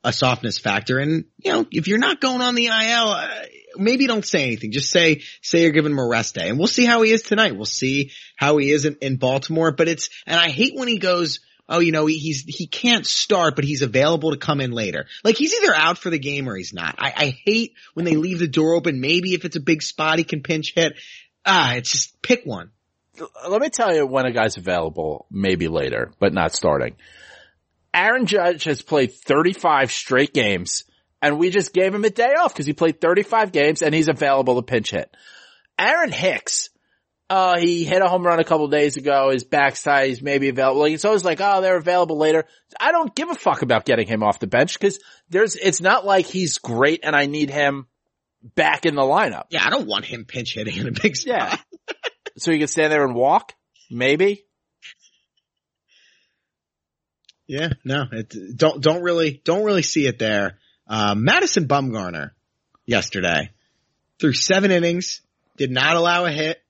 [0.03, 0.99] a softness factor.
[0.99, 3.29] And, you know, if you're not going on the IL, uh,
[3.77, 4.73] maybe don't say anything.
[4.73, 6.49] Just say, say you're giving him a rest day.
[6.49, 7.57] And we'll see how he is tonight.
[7.57, 9.73] We'll see how he is in, in Baltimore.
[9.73, 13.07] But it's, and I hate when he goes, oh, you know, he, he's, he can't
[13.07, 15.07] start, but he's available to come in later.
[15.25, 16.97] Like he's either out for the game or he's not.
[16.99, 19.01] I, I hate when they leave the door open.
[19.01, 20.95] Maybe if it's a big spot, he can pinch hit.
[21.45, 22.71] Ah, it's just pick one.
[23.49, 26.97] Let me tell you when a guy's available, maybe later, but not starting.
[27.95, 30.85] Aaron Judge has played 35 straight games
[31.23, 34.09] and we just gave him a day off because he played 35 games and he's
[34.09, 35.15] available to pinch hit.
[35.79, 36.69] Aaron Hicks,
[37.29, 39.31] uh, he hit a home run a couple days ago.
[39.31, 40.81] His backside, he's maybe available.
[40.81, 42.45] Like, it's always like, oh, they're available later.
[42.79, 46.05] I don't give a fuck about getting him off the bench because there's, it's not
[46.05, 47.87] like he's great and I need him
[48.55, 49.45] back in the lineup.
[49.51, 51.61] Yeah, I don't want him pinch hitting in a big spot.
[51.89, 51.95] Yeah.
[52.39, 53.55] so he can stand there and walk?
[53.91, 54.45] Maybe?
[57.49, 60.59] Yeah, no, it, don't don't really don't really see it there.
[60.89, 62.33] Uh, Madison Bumgarner
[62.87, 63.51] yesterday
[64.19, 65.21] through seven innings,
[65.57, 66.63] did not allow a hit.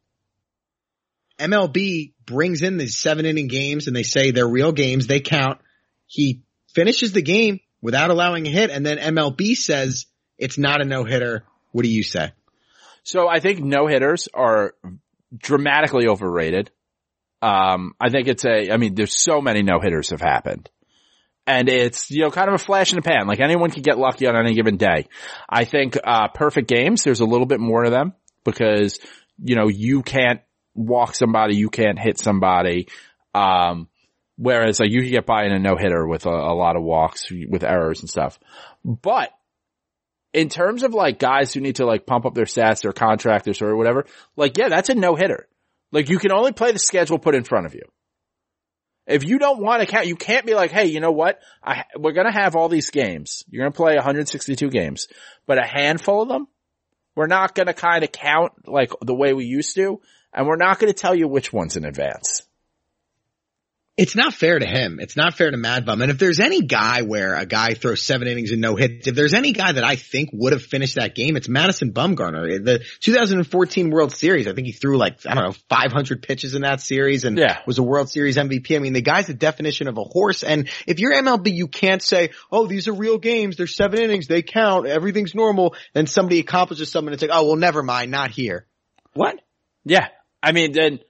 [1.38, 5.60] MLB brings in these seven inning games and they say they're real games, they count.
[6.06, 6.42] He
[6.74, 10.06] finishes the game without allowing a hit, and then MLB says
[10.38, 11.44] it's not a no hitter.
[11.72, 12.32] What do you say?
[13.02, 14.74] So I think no hitters are
[15.36, 16.70] dramatically overrated.
[17.42, 20.70] Um, I think it's a, I mean, there's so many no hitters have happened.
[21.46, 23.28] And it's, you know, kind of a flash in the pan.
[23.28, 25.06] Like anyone can get lucky on any given day.
[25.48, 28.14] I think, uh, perfect games, there's a little bit more of them
[28.44, 28.98] because,
[29.38, 30.40] you know, you can't
[30.76, 32.88] walk somebody, you can't hit somebody.
[33.34, 33.88] Um,
[34.36, 36.82] whereas like you can get by in a no hitter with a, a lot of
[36.82, 38.38] walks with errors and stuff.
[38.84, 39.30] But
[40.32, 43.62] in terms of like guys who need to like pump up their stats, their contractors
[43.62, 44.06] or whatever,
[44.36, 45.48] like yeah, that's a no hitter.
[45.92, 47.82] Like you can only play the schedule put in front of you.
[49.06, 51.38] If you don't want to count, you can't be like, hey, you know what?
[51.62, 53.44] I, we're going to have all these games.
[53.48, 55.06] You're going to play 162 games,
[55.46, 56.48] but a handful of them,
[57.14, 60.00] we're not going to kind of count like the way we used to,
[60.36, 62.42] and we're not going to tell you which ones in advance.
[63.96, 64.98] It's not fair to him.
[65.00, 66.02] It's not fair to Mad Bum.
[66.02, 69.14] And if there's any guy where a guy throws seven innings and no hits, if
[69.14, 72.62] there's any guy that I think would have finished that game, it's Madison Bumgarner.
[72.62, 76.60] The 2014 World Series, I think he threw like, I don't know, 500 pitches in
[76.60, 77.60] that series and Yeah.
[77.66, 78.76] was a World Series MVP.
[78.76, 80.42] I mean, the guy's the definition of a horse.
[80.42, 83.56] And if you're MLB, you can't say, oh, these are real games.
[83.56, 84.26] They're seven innings.
[84.26, 84.86] They count.
[84.86, 85.74] Everything's normal.
[85.94, 87.14] Then somebody accomplishes something.
[87.14, 88.10] It's like, oh, well, never mind.
[88.10, 88.66] Not here.
[89.14, 89.40] What?
[89.86, 90.08] Yeah.
[90.42, 91.00] I mean, then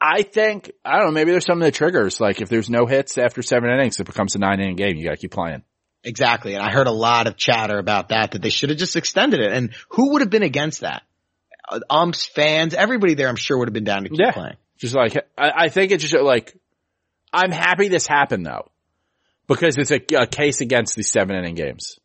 [0.00, 2.20] I- think, I don't know, maybe there's some of the triggers.
[2.20, 4.96] Like if there's no hits after seven innings, it becomes a nine inning game.
[4.96, 5.62] You gotta keep playing.
[6.04, 6.54] Exactly.
[6.54, 9.40] And I heard a lot of chatter about that, that they should have just extended
[9.40, 9.52] it.
[9.52, 11.02] And who would have been against that?
[11.90, 14.32] Umps, fans, everybody there I'm sure would have been down to keep Yeah.
[14.32, 14.56] playing.
[14.78, 16.56] Just like, I, I think it's just like,
[17.32, 18.70] I'm happy this happened though.
[19.48, 21.98] Because it's a, a case against the seven inning games.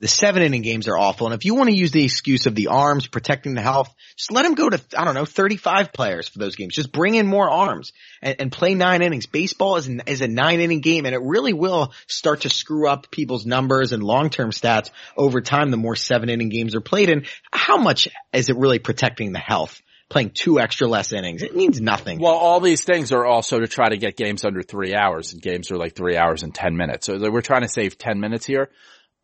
[0.00, 1.26] The seven inning games are awful.
[1.26, 4.32] And if you want to use the excuse of the arms protecting the health, just
[4.32, 6.74] let them go to, I don't know, 35 players for those games.
[6.74, 7.92] Just bring in more arms
[8.22, 9.26] and, and play nine innings.
[9.26, 13.10] Baseball is, is a nine inning game and it really will start to screw up
[13.10, 17.10] people's numbers and long-term stats over time the more seven inning games are played.
[17.10, 19.82] And how much is it really protecting the health?
[20.08, 21.42] Playing two extra less innings.
[21.42, 22.20] It means nothing.
[22.20, 25.42] Well, all these things are also to try to get games under three hours and
[25.42, 27.06] games are like three hours and 10 minutes.
[27.06, 28.70] So we're trying to save 10 minutes here.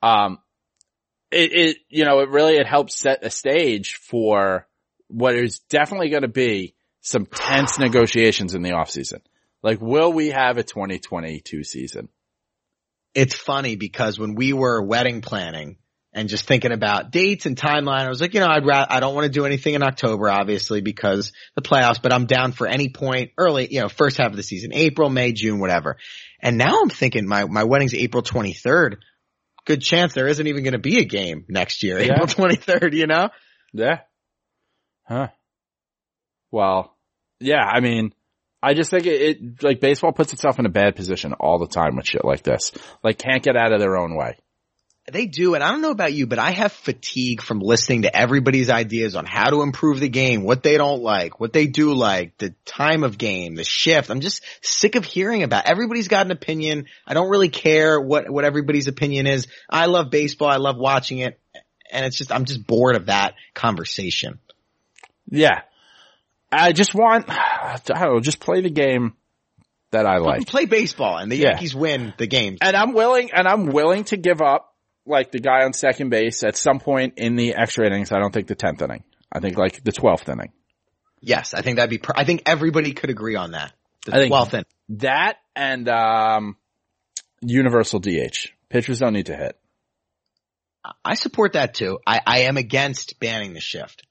[0.03, 0.39] Um,
[1.31, 4.67] it, it, you know, it really, it helps set a stage for
[5.09, 9.21] what is definitely going to be some tense negotiations in the off season.
[9.63, 12.09] Like, will we have a 2022 season?
[13.17, 15.77] it's funny because when we were wedding planning
[16.13, 19.01] and just thinking about dates and timeline, I was like, you know, I'd rather, I
[19.01, 22.67] don't want to do anything in October, obviously, because the playoffs, but I'm down for
[22.67, 25.97] any point early, you know, first half of the season, April, May, June, whatever.
[26.41, 28.97] And now I'm thinking my, my wedding's April 23rd.
[29.67, 32.15] Good chance there isn't even going to be a game next year, Yeah.
[32.15, 33.29] April 23rd, you know?
[33.73, 34.01] Yeah.
[35.05, 35.29] Huh.
[36.51, 36.97] Well,
[37.41, 38.13] yeah, I mean,
[38.63, 41.67] I just think it, it, like baseball puts itself in a bad position all the
[41.67, 42.73] time with shit like this.
[43.03, 44.39] Like can't get out of their own way.
[45.13, 48.17] They do, and I don't know about you, but I have fatigue from listening to
[48.17, 51.95] everybody's ideas on how to improve the game, what they don't like, what they do
[51.95, 54.11] like, the time of game, the shift.
[54.11, 55.67] I'm just sick of hearing about.
[55.67, 56.87] Everybody's got an opinion.
[57.07, 59.47] I don't really care what what everybody's opinion is.
[59.71, 60.49] I love baseball.
[60.49, 61.39] I love watching it,
[61.93, 64.41] and it's just I'm just bored of that conversation.
[65.31, 65.63] Yeah.
[66.51, 69.15] I just want, I don't know, just play the game
[69.91, 70.47] that I like.
[70.47, 71.51] Play baseball, and the Yeah.
[71.51, 72.57] Yankees win the game.
[72.61, 74.73] And I'm willing, and I'm willing to give up
[75.07, 78.13] like the guy on second base at some point in the extra innings.
[78.13, 79.05] I don't think the 10th inning.
[79.33, 80.53] I think like the 12th inning.
[81.21, 81.99] Yes, I think that'd be.
[81.99, 83.73] Per- I think everybody could agree on that.
[84.05, 84.65] The 12th inning.
[85.01, 86.57] That and, um,
[87.41, 88.53] universal DH.
[88.69, 89.59] Pitchers don't need to hit.
[91.05, 91.99] I support that too.
[92.07, 94.05] I, I am against banning the shift.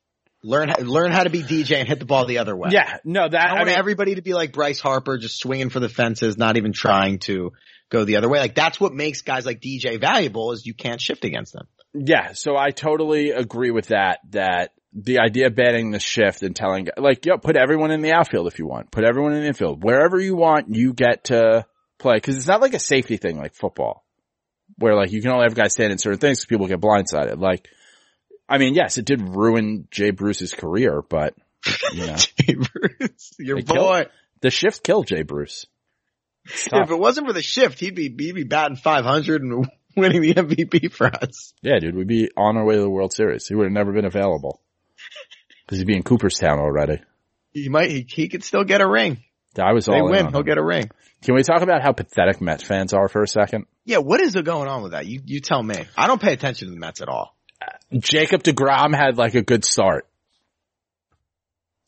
[0.44, 2.70] Learn learn how to be DJ and hit the ball the other way.
[2.72, 5.70] Yeah, no, that, I, I want mean, everybody to be like Bryce Harper, just swinging
[5.70, 7.54] for the fences, not even trying to
[7.90, 8.40] go the other way.
[8.40, 11.68] Like that's what makes guys like DJ valuable is you can't shift against them.
[11.94, 16.56] Yeah, so I totally agree with that, that the idea of banning the shift and
[16.56, 18.92] telling, like, yo, put everyone in the outfield if you want.
[18.92, 19.84] Put everyone in the infield.
[19.84, 21.66] Wherever you want, you get to
[21.98, 22.20] play.
[22.20, 24.06] Cause it's not like a safety thing like football.
[24.78, 27.40] Where like you can only have guys stand in certain things because people get blindsided.
[27.40, 27.68] Like,
[28.50, 31.34] I mean, yes, it did ruin Jay Bruce's career, but,
[31.94, 32.16] you know,
[32.74, 33.74] Bruce, your boy.
[33.74, 34.08] killed-
[34.42, 35.66] the shift killed Jay Bruce.
[36.46, 39.68] If it wasn't for the shift, he'd be he'd be batting 500 and
[39.98, 41.54] winning the MVP for us.
[41.62, 43.48] Yeah, dude, we'd be on our way to the World Series.
[43.48, 44.62] He would have never been available.
[45.68, 47.02] Cause he'd be in Cooperstown already.
[47.52, 49.24] He might he, he could still get a ring.
[49.58, 50.46] I was all They in win, he'll him.
[50.46, 50.92] get a ring.
[51.24, 53.66] Can we talk about how pathetic Mets fans are for a second?
[53.86, 55.08] Yeah, what is going on with that?
[55.08, 55.86] You you tell me.
[55.98, 57.36] I don't pay attention to the Mets at all.
[57.62, 60.08] Uh, Jacob DeGrom had like a good start.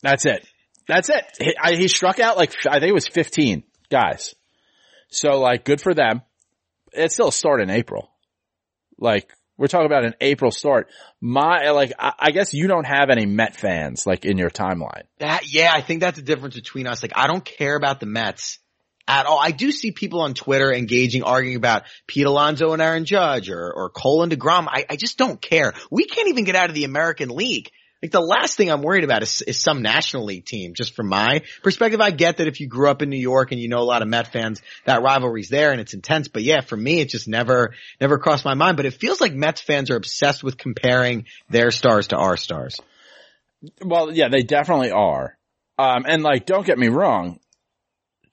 [0.02, 0.46] That's it.
[0.86, 1.24] That's it.
[1.38, 4.34] He, I, he struck out like, I think it was 15 guys.
[5.08, 6.22] So like good for them.
[6.92, 8.10] It's still a start in April.
[8.98, 10.88] Like we're talking about an April start.
[11.20, 15.02] My, like, I, I guess you don't have any Met fans like in your timeline.
[15.18, 17.02] That yeah, I think that's the difference between us.
[17.02, 18.60] Like I don't care about the Mets
[19.08, 19.38] at all.
[19.42, 23.72] I do see people on Twitter engaging, arguing about Pete Alonso and Aaron Judge or
[23.74, 24.68] or Cole and Degrom.
[24.68, 25.74] I, I just don't care.
[25.90, 27.70] We can't even get out of the American League.
[28.02, 30.74] Like the last thing I'm worried about is, is some National League team.
[30.74, 33.60] Just from my perspective, I get that if you grew up in New York and
[33.60, 36.28] you know a lot of Met fans, that rivalry's there and it's intense.
[36.28, 38.76] But yeah, for me, it just never, never crossed my mind.
[38.76, 42.80] But it feels like Mets fans are obsessed with comparing their stars to our stars.
[43.84, 45.36] Well, yeah, they definitely are.
[45.76, 47.40] Um, and like, don't get me wrong.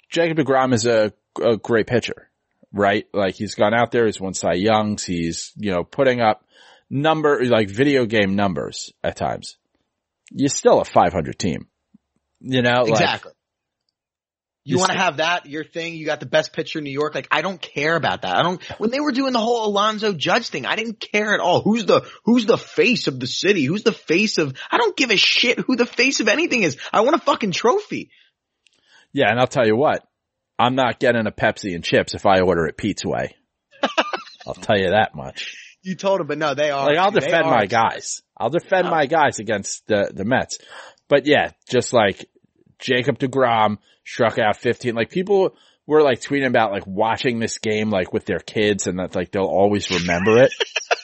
[0.09, 1.11] Jacob DeGrom is a,
[1.43, 2.30] a great pitcher,
[2.72, 3.07] right?
[3.13, 6.45] Like he's gone out there, he's won Cy Youngs, he's, you know, putting up
[6.90, 9.58] number, like video game numbers at times.
[10.32, 11.68] You're still a 500 team.
[12.42, 13.32] You know, Exactly.
[14.64, 15.94] You You want to have that your thing?
[15.94, 17.14] You got the best pitcher in New York.
[17.14, 18.36] Like I don't care about that.
[18.36, 18.64] I don't.
[18.80, 21.62] When they were doing the whole Alonso Judge thing, I didn't care at all.
[21.62, 23.64] Who's the Who's the face of the city?
[23.66, 24.56] Who's the face of?
[24.72, 26.78] I don't give a shit who the face of anything is.
[26.92, 28.10] I want a fucking trophy.
[29.14, 30.04] Yeah, and I'll tell you what,
[30.58, 33.36] I'm not getting a Pepsi and chips if I order it Pete's way.
[34.48, 35.64] I'll tell you that much.
[35.86, 36.88] You told him, but no, they are.
[36.88, 38.24] Like I'll defend my guys.
[38.36, 40.58] I'll defend my guys against the the Mets.
[41.08, 42.26] But yeah, just like
[42.80, 44.96] Jacob DeGrom struck out 15.
[44.96, 45.56] Like people
[45.86, 49.30] were like tweeting about like watching this game like with their kids and that like
[49.30, 50.52] they'll always remember it.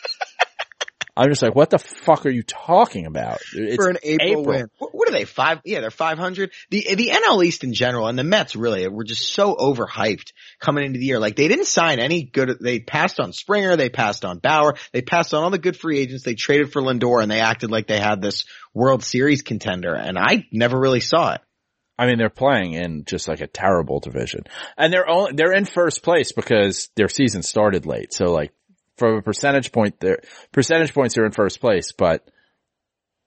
[1.15, 3.39] I'm just like, what the fuck are you talking about?
[3.53, 4.67] It's for an April, win.
[4.77, 5.25] What, what are they?
[5.25, 5.59] Five?
[5.65, 6.51] Yeah, they're 500.
[6.69, 10.85] The, the NL East in general and the Mets really were just so overhyped coming
[10.85, 11.19] into the year.
[11.19, 15.01] Like they didn't sign any good, they passed on Springer, they passed on Bauer, they
[15.01, 17.87] passed on all the good free agents, they traded for Lindor and they acted like
[17.87, 21.41] they had this World Series contender and I never really saw it.
[21.97, 24.45] I mean, they're playing in just like a terrible division
[24.77, 28.13] and they're only, they're in first place because their season started late.
[28.13, 28.53] So like
[28.97, 30.19] from a percentage point, their
[30.51, 32.27] percentage points are in first place, but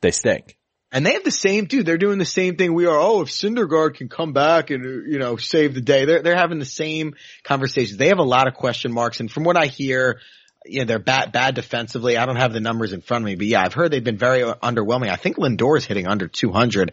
[0.01, 0.57] they stink.
[0.93, 2.97] And they have the same, dude, they're doing the same thing we are.
[2.97, 6.61] Oh, if Syndergaard can come back and, you know, save the day, they're, they're having
[6.61, 7.99] the same conversations.
[7.99, 9.19] They have a lot of question marks.
[9.19, 10.21] And from what I hear,
[10.65, 12.17] you know, they're bad, bad defensively.
[12.17, 14.19] I don't have the numbers in front of me, but yeah, I've heard they've been
[14.19, 15.11] very underwhelming.
[15.11, 16.93] I think Lindor is hitting under 200.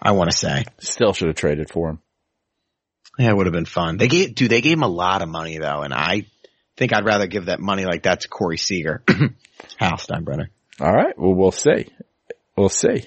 [0.00, 0.64] I want to say.
[0.78, 2.00] Still should have traded for him.
[3.18, 3.96] Yeah, it would have been fun.
[3.96, 5.82] They gave, dude, they gave him a lot of money though.
[5.82, 6.26] And I
[6.76, 9.02] think I'd rather give that money like that to Corey Seager.
[9.78, 10.48] Hal Steinbrenner.
[10.80, 11.18] All right.
[11.18, 11.86] Well, we'll see.
[12.56, 13.06] We'll see.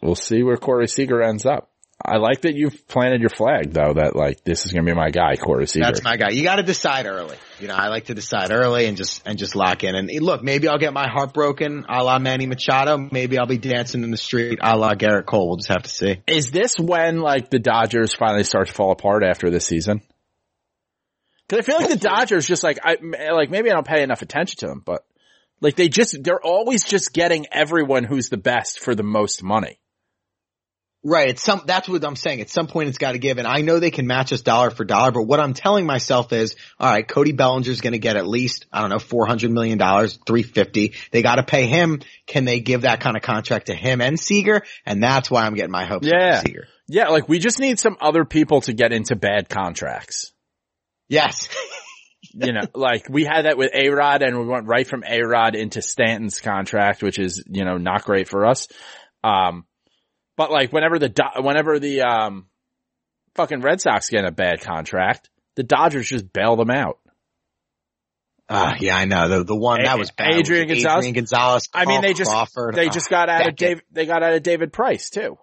[0.00, 1.70] We'll see where Corey Seager ends up.
[2.04, 4.94] I like that you've planted your flag though, that like this is going to be
[4.94, 5.86] my guy, Corey Seager.
[5.86, 6.28] That's my guy.
[6.30, 7.36] You got to decide early.
[7.58, 9.94] You know, I like to decide early and just and just lock in.
[9.94, 12.98] And look, maybe I'll get my heart broken, a la Manny Machado.
[12.98, 15.48] Maybe I'll be dancing in the street, a la Gerrit Cole.
[15.48, 16.20] We'll just have to see.
[16.26, 20.02] Is this when like the Dodgers finally start to fall apart after this season?
[21.48, 22.96] Cause I feel like the Dodgers just like, I,
[23.32, 25.04] like maybe I don't pay enough attention to them, but
[25.60, 29.78] like they just, they're always just getting everyone who's the best for the most money.
[31.08, 31.28] Right.
[31.28, 32.40] It's some, that's what I'm saying.
[32.40, 33.38] At some point it's got to give.
[33.38, 36.32] And I know they can match us dollar for dollar, but what I'm telling myself
[36.32, 39.78] is, all right, Cody Bellinger's going to get at least, I don't know, $400 million,
[39.78, 40.94] 350.
[41.12, 42.00] They got to pay him.
[42.26, 44.62] Can they give that kind of contract to him and Seager?
[44.84, 46.40] And that's why I'm getting my hopes Yeah.
[46.40, 46.66] Seager.
[46.88, 47.06] Yeah.
[47.08, 50.32] Like we just need some other people to get into bad contracts.
[51.08, 51.48] Yes.
[52.32, 55.80] you know, like we had that with A-Rod and we went right from A-Rod into
[55.82, 58.68] Stanton's contract, which is, you know, not great for us.
[59.24, 59.64] Um,
[60.36, 62.46] but like whenever the, Do- whenever the, um,
[63.36, 66.98] fucking Red Sox get a bad contract, the Dodgers just bail them out.
[68.48, 69.28] Ah, yeah, I know.
[69.28, 70.28] The, the one that was bad.
[70.28, 70.98] was Adrian Gonzalez.
[70.98, 71.68] Adrian Gonzalez.
[71.74, 72.74] I mean, they just, Crawford.
[72.76, 75.36] they Ah, just got out of David, they got out of David Price too.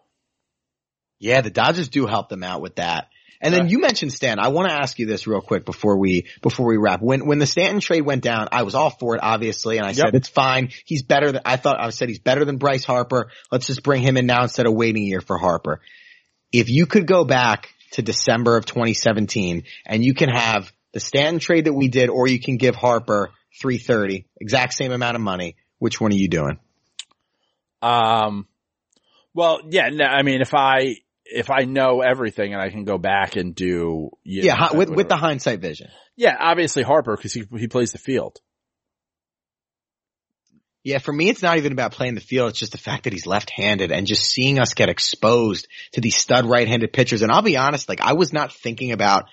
[1.20, 3.08] Yeah, the Dodgers do help them out with that.
[3.44, 4.40] And then you mentioned Stan.
[4.40, 7.02] I want to ask you this real quick before we before we wrap.
[7.02, 9.92] When when the Stanton trade went down, I was all for it, obviously, and I
[9.92, 10.70] said it's fine.
[10.86, 11.78] He's better than I thought.
[11.78, 13.30] I said he's better than Bryce Harper.
[13.52, 15.82] Let's just bring him in now instead of waiting a year for Harper.
[16.54, 21.40] If you could go back to December of 2017 and you can have the Stanton
[21.40, 25.58] trade that we did, or you can give Harper 330, exact same amount of money.
[25.80, 26.60] Which one are you doing?
[27.82, 28.48] Um,
[29.34, 32.98] well, yeah, no, I mean, if I, if I know everything and I can go
[32.98, 35.90] back and do, you Yeah, know, with with the hindsight vision.
[36.16, 38.40] yeah, obviously Harper because he, he plays the field.
[40.84, 42.50] Yeah, for me, it's not even about playing the field.
[42.50, 46.18] It's just the fact that he's left-handed and just seeing us get exposed to these
[46.18, 47.22] stud right-handed pitchers.
[47.22, 49.30] And I'll be honest, like I was not thinking about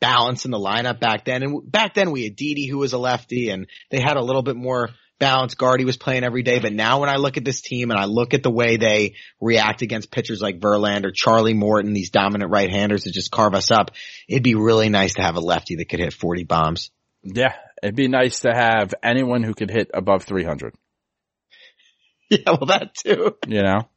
[0.00, 1.42] balance in the lineup back then.
[1.42, 4.42] And back then we had Didi who was a lefty and they had a little
[4.42, 5.54] bit more balance.
[5.54, 6.58] Gardy was playing every day.
[6.58, 9.14] But now when I look at this team and I look at the way they
[9.40, 13.90] react against pitchers like Verlander, Charlie Morton, these dominant right-handers that just carve us up,
[14.28, 16.90] it'd be really nice to have a lefty that could hit 40 bombs.
[17.22, 20.74] Yeah, it'd be nice to have anyone who could hit above 300,
[22.30, 23.36] Yeah, well that too.
[23.46, 23.88] you know?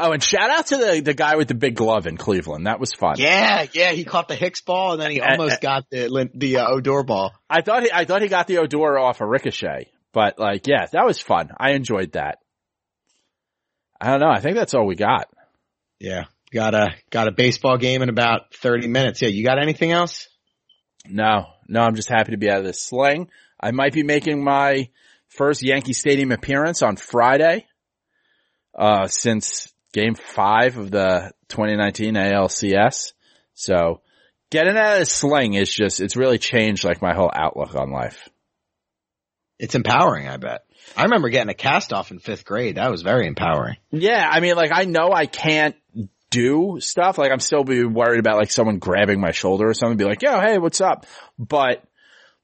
[0.00, 2.68] Oh, and shout out to the, the guy with the big glove in Cleveland.
[2.68, 3.16] That was fun.
[3.18, 6.30] Yeah, yeah, he caught the Hicks ball and then he Uh, almost uh, got the
[6.34, 7.32] the uh, Odor ball.
[7.50, 10.86] I thought he, I thought he got the Odor off a ricochet, but like, yeah,
[10.92, 11.50] that was fun.
[11.58, 12.38] I enjoyed that.
[14.00, 14.30] I don't know.
[14.30, 15.28] I think that's all we got.
[15.98, 19.20] Yeah, got a got a baseball game in about thirty minutes.
[19.20, 20.28] Yeah, you got anything else?
[21.08, 23.28] No, no, I'm just happy to be out of this sling.
[23.60, 24.88] I might be making my
[25.28, 27.66] first Yankee Stadium appearance on Friday,
[28.76, 33.12] uh, since game five of the 2019 ALCS.
[33.54, 34.00] So
[34.50, 37.90] getting out of this sling is just, it's really changed like my whole outlook on
[37.90, 38.28] life.
[39.58, 40.64] It's empowering, I bet.
[40.96, 42.76] I remember getting a cast off in fifth grade.
[42.76, 43.76] That was very empowering.
[43.90, 44.26] Yeah.
[44.28, 45.76] I mean, like I know I can't
[46.30, 47.18] do stuff.
[47.18, 50.22] Like I'm still be worried about like someone grabbing my shoulder or something, be like,
[50.22, 51.06] yo, hey, what's up?
[51.38, 51.82] But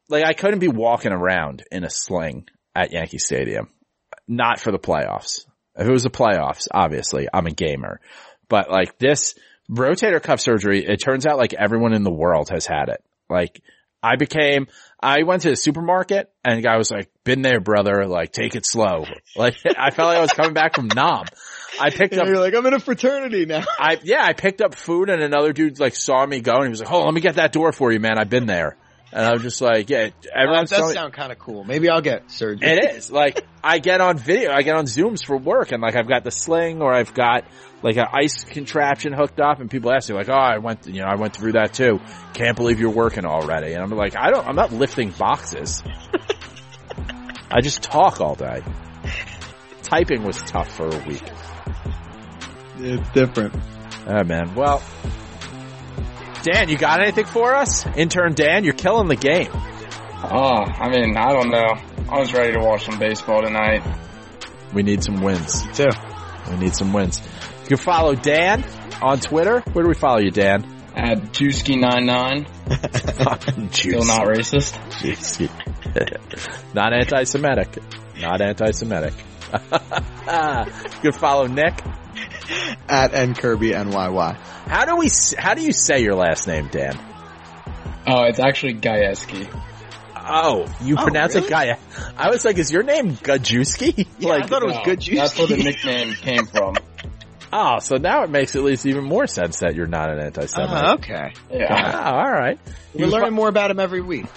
[0.08, 3.70] like I couldn't be walking around in a sling at Yankee Stadium.
[4.26, 5.46] Not for the playoffs.
[5.76, 8.00] If it was the playoffs, obviously I'm a gamer,
[8.48, 9.34] but like this
[9.70, 13.02] rotator cuff surgery, it turns out like everyone in the world has had it.
[13.28, 13.60] Like
[14.02, 14.68] I became,
[15.04, 18.06] I went to the supermarket and the guy was like, been there, brother.
[18.06, 19.04] Like take it slow.
[19.36, 21.24] Like I felt like I was coming back from Nam.
[21.80, 23.64] I picked up You're like, I'm in a fraternity now.
[23.78, 26.70] I yeah, I picked up food and another dude like saw me go and he
[26.70, 28.16] was like, "Oh, let me get that door for you, man.
[28.16, 28.76] I've been there."
[29.12, 31.64] And I was just like, "Yeah, That everyone's does sound kind of cool.
[31.64, 32.68] Maybe I'll get surgery.
[32.68, 35.96] It is like I get on video, I get on Zooms for work, and like
[35.96, 37.44] I've got the sling or I've got
[37.84, 41.02] like an ice contraption hooked up, and people ask me like, "Oh, I went, you
[41.02, 42.00] know, I went through that too.
[42.32, 45.82] Can't believe you're working already." And I'm like, "I don't, I'm not lifting boxes.
[47.50, 48.62] I just talk all day."
[49.82, 51.22] Typing was tough for a week.
[52.78, 53.54] It's different.
[54.06, 54.54] Oh man.
[54.54, 54.82] Well,
[56.42, 57.86] Dan, you got anything for us?
[57.96, 59.50] Intern Dan, you're killing the game.
[59.52, 61.74] Oh, I mean, I don't know.
[62.08, 63.82] I was ready to watch some baseball tonight.
[64.72, 65.62] We need some wins.
[65.76, 65.90] Too.
[66.50, 67.20] We need some wins.
[67.64, 68.64] You can follow Dan
[69.02, 69.60] on Twitter.
[69.72, 70.64] Where do we follow you, Dan?
[70.94, 72.46] At Juicy99,
[73.24, 74.78] Fucking still not racist.
[75.00, 75.48] Juicy.
[76.74, 77.78] not anti-Semitic.
[78.20, 79.14] Not anti-Semitic.
[79.52, 81.80] you can follow Nick.
[82.88, 84.36] At N Kirby NYY.
[84.36, 85.08] How do we?
[85.38, 86.98] How do you say your last name, Dan?
[88.06, 89.48] Oh, it's actually Gajewski.
[90.16, 91.46] Oh, you Oh, pronounce really?
[91.46, 91.76] it Gaia.
[92.16, 94.06] I was like, is your name Gajewski?
[94.18, 95.02] Yeah, I thought it was No, good.
[95.02, 96.76] That's where the nickname came from.
[97.54, 100.84] Oh, so now it makes at least even more sense that you're not an anti-Semite.
[100.84, 101.32] Uh, okay.
[101.50, 101.66] Yeah.
[101.70, 102.58] Ah, all right.
[102.92, 104.26] We're You learning more about him every week.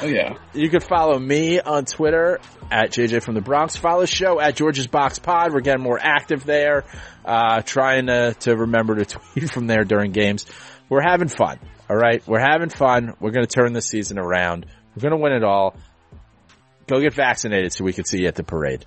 [0.00, 0.38] Oh yeah.
[0.54, 2.40] You can follow me on Twitter
[2.70, 3.76] at JJ from the Bronx.
[3.76, 5.52] Follow the show at George's Box Pod.
[5.52, 6.84] We're getting more active there.
[7.24, 9.04] Uh, trying to, to remember to
[9.34, 10.46] tweet from there during games.
[10.88, 11.58] We're having fun.
[11.90, 12.26] All right.
[12.26, 13.14] We're having fun.
[13.20, 14.64] We're going to turn this season around.
[14.96, 15.76] We're going to win it all.
[16.86, 18.86] Go get vaccinated so we can see you at the parade.